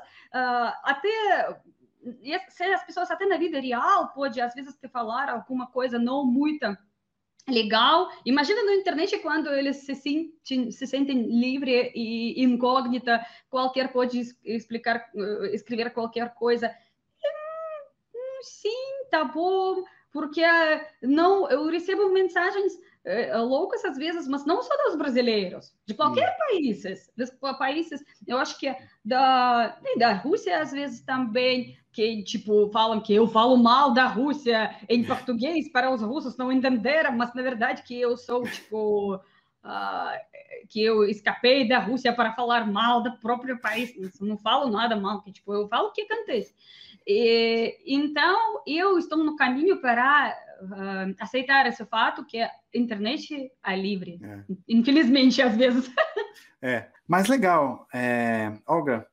até 0.84 1.62
se 2.50 2.64
as 2.64 2.84
pessoas 2.84 3.10
até 3.10 3.26
na 3.26 3.38
vida 3.38 3.60
real 3.60 4.10
pode 4.10 4.42
às 4.42 4.54
vezes 4.54 4.76
te 4.76 4.88
falar 4.88 5.30
alguma 5.30 5.68
coisa 5.68 5.98
não 5.98 6.26
muito 6.26 6.66
legal. 7.48 8.10
Imagina 8.26 8.64
na 8.64 8.76
internet 8.76 9.18
quando 9.20 9.54
eles 9.54 9.78
se, 9.78 9.96
sentem, 9.96 10.72
se 10.72 10.88
sentem 10.88 11.24
livre 11.24 11.92
e 11.96 12.44
incógnita, 12.44 13.26
qualquer 13.50 13.92
pode 13.92 14.20
explicar, 14.44 15.10
eh, 15.16 15.54
escrever 15.54 15.92
qualquer 15.92 16.34
coisa. 16.34 16.68
Hum, 16.68 17.88
hum, 18.16 18.40
sim, 18.42 19.08
tá 19.12 19.24
bom, 19.24 19.84
porque 20.12 20.42
não, 21.02 21.50
eu 21.50 21.66
recebo 21.68 22.12
mensagens 22.12 22.74
é, 23.06 23.38
loucas 23.38 23.86
às 23.86 23.98
vezes, 23.98 24.28
mas 24.28 24.46
não 24.46 24.62
só 24.64 24.76
dos 24.86 24.96
brasileiros, 24.96 25.74
de 25.86 25.94
qualquer 25.94 26.30
hum. 26.30 26.38
países, 26.40 27.12
dos 27.16 27.30
países, 27.58 28.04
eu 28.28 28.38
acho 28.38 28.60
que 28.60 28.76
da, 29.04 29.78
da 29.98 30.14
Rússia 30.14 30.60
às 30.60 30.72
vezes 30.72 31.02
também, 31.02 31.78
que, 31.92 32.24
tipo, 32.24 32.70
falam 32.72 33.00
que 33.00 33.14
eu 33.14 33.28
falo 33.28 33.56
mal 33.56 33.94
da 33.94 34.08
Rússia 34.08 34.76
em 34.90 35.04
português 35.06 35.72
para 35.72 35.94
os 35.94 36.02
russos 36.02 36.36
não 36.36 36.52
entenderem, 36.52 37.16
mas 37.16 37.34
na 37.34 37.42
verdade 37.42 37.84
que 37.84 38.00
eu 38.00 38.18
sou, 38.18 38.44
tipo, 38.44 39.16
uh, 39.16 40.68
que 40.68 40.84
eu 40.84 41.04
escapei 41.06 41.68
da 41.68 41.80
Rússia 41.80 42.12
para 42.12 42.34
falar 42.34 42.66
mal 42.68 43.02
do 43.02 43.18
próprio 43.20 43.60
país. 43.62 43.96
Eu 43.96 44.28
não 44.28 44.38
falo 44.38 44.70
nada 44.70 44.96
mal, 44.96 45.22
que, 45.22 45.32
tipo, 45.32 45.54
eu 45.54 45.68
falo 45.68 45.90
o 45.90 45.92
que 45.92 46.02
acontece. 46.02 46.54
E, 47.08 47.78
então, 47.86 48.64
eu 48.66 48.98
estou 48.98 49.20
no 49.20 49.36
caminho 49.36 49.80
para 49.80 50.36
uh, 50.62 51.16
aceitar 51.20 51.66
esse 51.66 51.86
fato 51.86 52.26
que 52.26 52.42
a 52.42 52.52
internet 52.74 53.52
é 53.64 53.76
livre. 53.76 54.20
É. 54.24 54.44
Infelizmente, 54.68 55.42
às 55.42 55.56
vezes. 55.56 55.90
É, 56.62 56.88
mas 57.08 57.28
legal. 57.28 57.88
É, 57.94 58.58
Olga, 58.66 59.08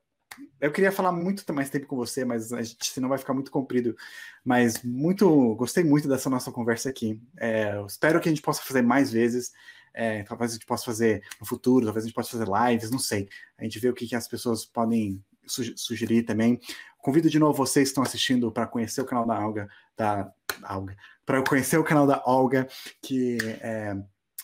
eu 0.59 0.71
queria 0.71 0.91
falar 0.91 1.11
muito 1.11 1.51
mais 1.53 1.69
tempo 1.69 1.85
com 1.85 1.95
você, 1.95 2.25
mas 2.25 2.51
a 2.51 2.61
gente 2.61 2.85
senão 2.85 3.09
vai 3.09 3.17
ficar 3.17 3.33
muito 3.33 3.51
comprido. 3.51 3.95
Mas 4.43 4.81
muito, 4.83 5.55
gostei 5.55 5.83
muito 5.83 6.07
dessa 6.07 6.29
nossa 6.29 6.51
conversa 6.51 6.89
aqui. 6.89 7.21
É, 7.37 7.79
espero 7.85 8.19
que 8.19 8.29
a 8.29 8.31
gente 8.31 8.41
possa 8.41 8.63
fazer 8.63 8.81
mais 8.81 9.11
vezes. 9.11 9.51
É, 9.93 10.23
talvez 10.23 10.51
a 10.51 10.53
gente 10.55 10.65
possa 10.65 10.85
fazer 10.85 11.21
no 11.39 11.45
futuro, 11.45 11.85
talvez 11.85 12.03
a 12.03 12.07
gente 12.07 12.15
possa 12.15 12.31
fazer 12.31 12.47
lives, 12.47 12.89
não 12.89 12.99
sei. 12.99 13.29
A 13.57 13.63
gente 13.63 13.79
vê 13.79 13.89
o 13.89 13.93
que, 13.93 14.07
que 14.07 14.15
as 14.15 14.27
pessoas 14.27 14.65
podem 14.65 15.23
sugerir 15.47 16.23
também. 16.23 16.59
Convido 16.97 17.29
de 17.29 17.39
novo 17.39 17.53
vocês 17.53 17.89
que 17.89 17.91
estão 17.91 18.03
assistindo 18.03 18.51
para 18.51 18.67
conhecer 18.67 19.01
o 19.01 19.05
canal 19.05 19.25
da 19.25 19.35
Alga, 19.35 19.67
da 19.97 20.31
Alga, 20.63 20.95
para 21.25 21.43
conhecer 21.43 21.77
o 21.77 21.83
canal 21.83 22.07
da 22.07 22.21
Olga, 22.25 22.67
que 23.01 23.37
é, 23.61 23.95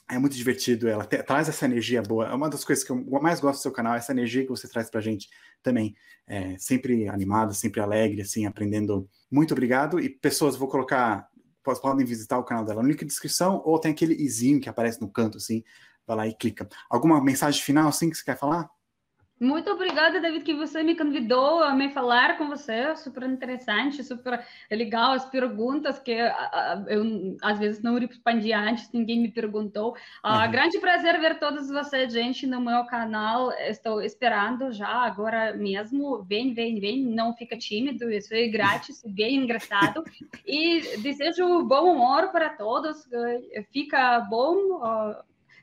é 0.10 0.18
muito 0.18 0.36
divertido, 0.36 0.88
ela 0.88 1.06
te, 1.06 1.22
traz 1.24 1.48
essa 1.48 1.66
energia 1.66 2.02
boa. 2.02 2.28
É 2.28 2.34
uma 2.34 2.50
das 2.50 2.64
coisas 2.64 2.84
que 2.84 2.92
eu 2.92 2.98
mais 3.22 3.40
gosto 3.40 3.60
do 3.60 3.62
seu 3.62 3.72
canal, 3.72 3.96
essa 3.96 4.12
energia 4.12 4.44
que 4.44 4.50
você 4.50 4.68
traz 4.68 4.90
pra 4.90 5.00
gente 5.00 5.30
também. 5.62 5.96
É, 6.28 6.58
sempre 6.58 7.08
animado, 7.08 7.54
sempre 7.54 7.80
alegre, 7.80 8.22
assim, 8.22 8.46
aprendendo. 8.46 9.10
Muito 9.32 9.52
obrigado. 9.54 10.00
E 10.00 10.10
pessoas, 10.10 10.56
vou 10.56 10.68
colocar, 10.68 11.28
podem 11.82 12.06
visitar 12.06 12.38
o 12.38 12.44
canal 12.44 12.66
dela 12.66 12.82
no 12.82 12.90
link 12.90 13.00
de 13.00 13.06
descrição, 13.06 13.62
ou 13.64 13.80
tem 13.80 13.92
aquele 13.92 14.16
izinho 14.16 14.60
que 14.60 14.70
aparece 14.70 15.00
no 15.00 15.10
canto, 15.10 15.38
assim, 15.38 15.64
vai 16.06 16.18
lá 16.18 16.28
e 16.28 16.34
clica. 16.34 16.68
Alguma 16.90 17.24
mensagem 17.24 17.62
final, 17.62 17.88
assim, 17.88 18.10
que 18.10 18.18
você 18.18 18.24
quer 18.24 18.38
falar? 18.38 18.70
Muito 19.40 19.72
obrigada, 19.72 20.20
David, 20.20 20.44
que 20.44 20.54
você 20.54 20.84
me 20.84 20.98
convidou 20.98 21.64
a 21.64 21.74
me 21.74 21.90
falar 21.92 22.38
com 22.38 22.50
você. 22.50 22.94
Super 22.98 23.24
interessante, 23.24 24.04
super 24.04 24.46
legal 24.70 25.14
as 25.14 25.26
perguntas 25.26 25.98
que 25.98 26.12
eu 26.12 26.30
às 27.42 27.58
vezes 27.58 27.82
não 27.82 27.98
respondi 27.98 28.52
antes, 28.52 28.92
ninguém 28.92 29.22
me 29.22 29.32
perguntou. 29.32 29.96
Uhum. 30.26 30.52
grande 30.52 30.78
prazer 30.80 31.20
ver 31.22 31.40
todos 31.40 31.70
vocês, 31.70 32.12
gente, 32.12 32.46
no 32.46 32.60
meu 32.60 32.86
canal. 32.86 33.52
Estou 33.54 34.02
esperando 34.02 34.74
já 34.74 34.90
agora 34.90 35.54
mesmo. 35.56 36.22
Vem, 36.24 36.54
vem, 36.54 36.78
vem, 36.80 37.06
não 37.06 37.34
fica 37.34 37.58
tímido, 37.58 38.12
isso 38.12 38.34
é 38.34 38.46
grátis, 38.48 39.02
bem 39.08 39.38
engraçado. 39.38 40.04
E 40.46 40.98
desejo 40.98 41.64
bom 41.64 41.94
humor 41.94 42.30
para 42.32 42.50
todos. 42.50 43.08
Fica 43.72 44.20
bom, 44.20 45.16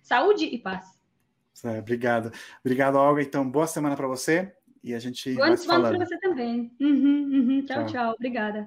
saúde 0.02 0.46
e 0.46 0.58
paz. 0.58 0.95
É, 1.64 1.78
obrigado. 1.78 2.32
Obrigado, 2.60 2.96
Olga. 2.96 3.22
Então, 3.22 3.48
boa 3.48 3.66
semana 3.66 3.96
para 3.96 4.06
você 4.06 4.52
e 4.82 4.94
a 4.94 4.98
gente 4.98 5.34
Boa 5.34 5.48
vai 5.48 5.56
se 5.56 5.66
falando. 5.66 5.96
para 5.96 6.06
você 6.06 6.18
também. 6.18 6.70
Uhum, 6.80 7.30
uhum. 7.32 7.64
Tchau, 7.64 7.84
tchau, 7.84 7.86
tchau. 7.86 8.14
Obrigada. 8.14 8.66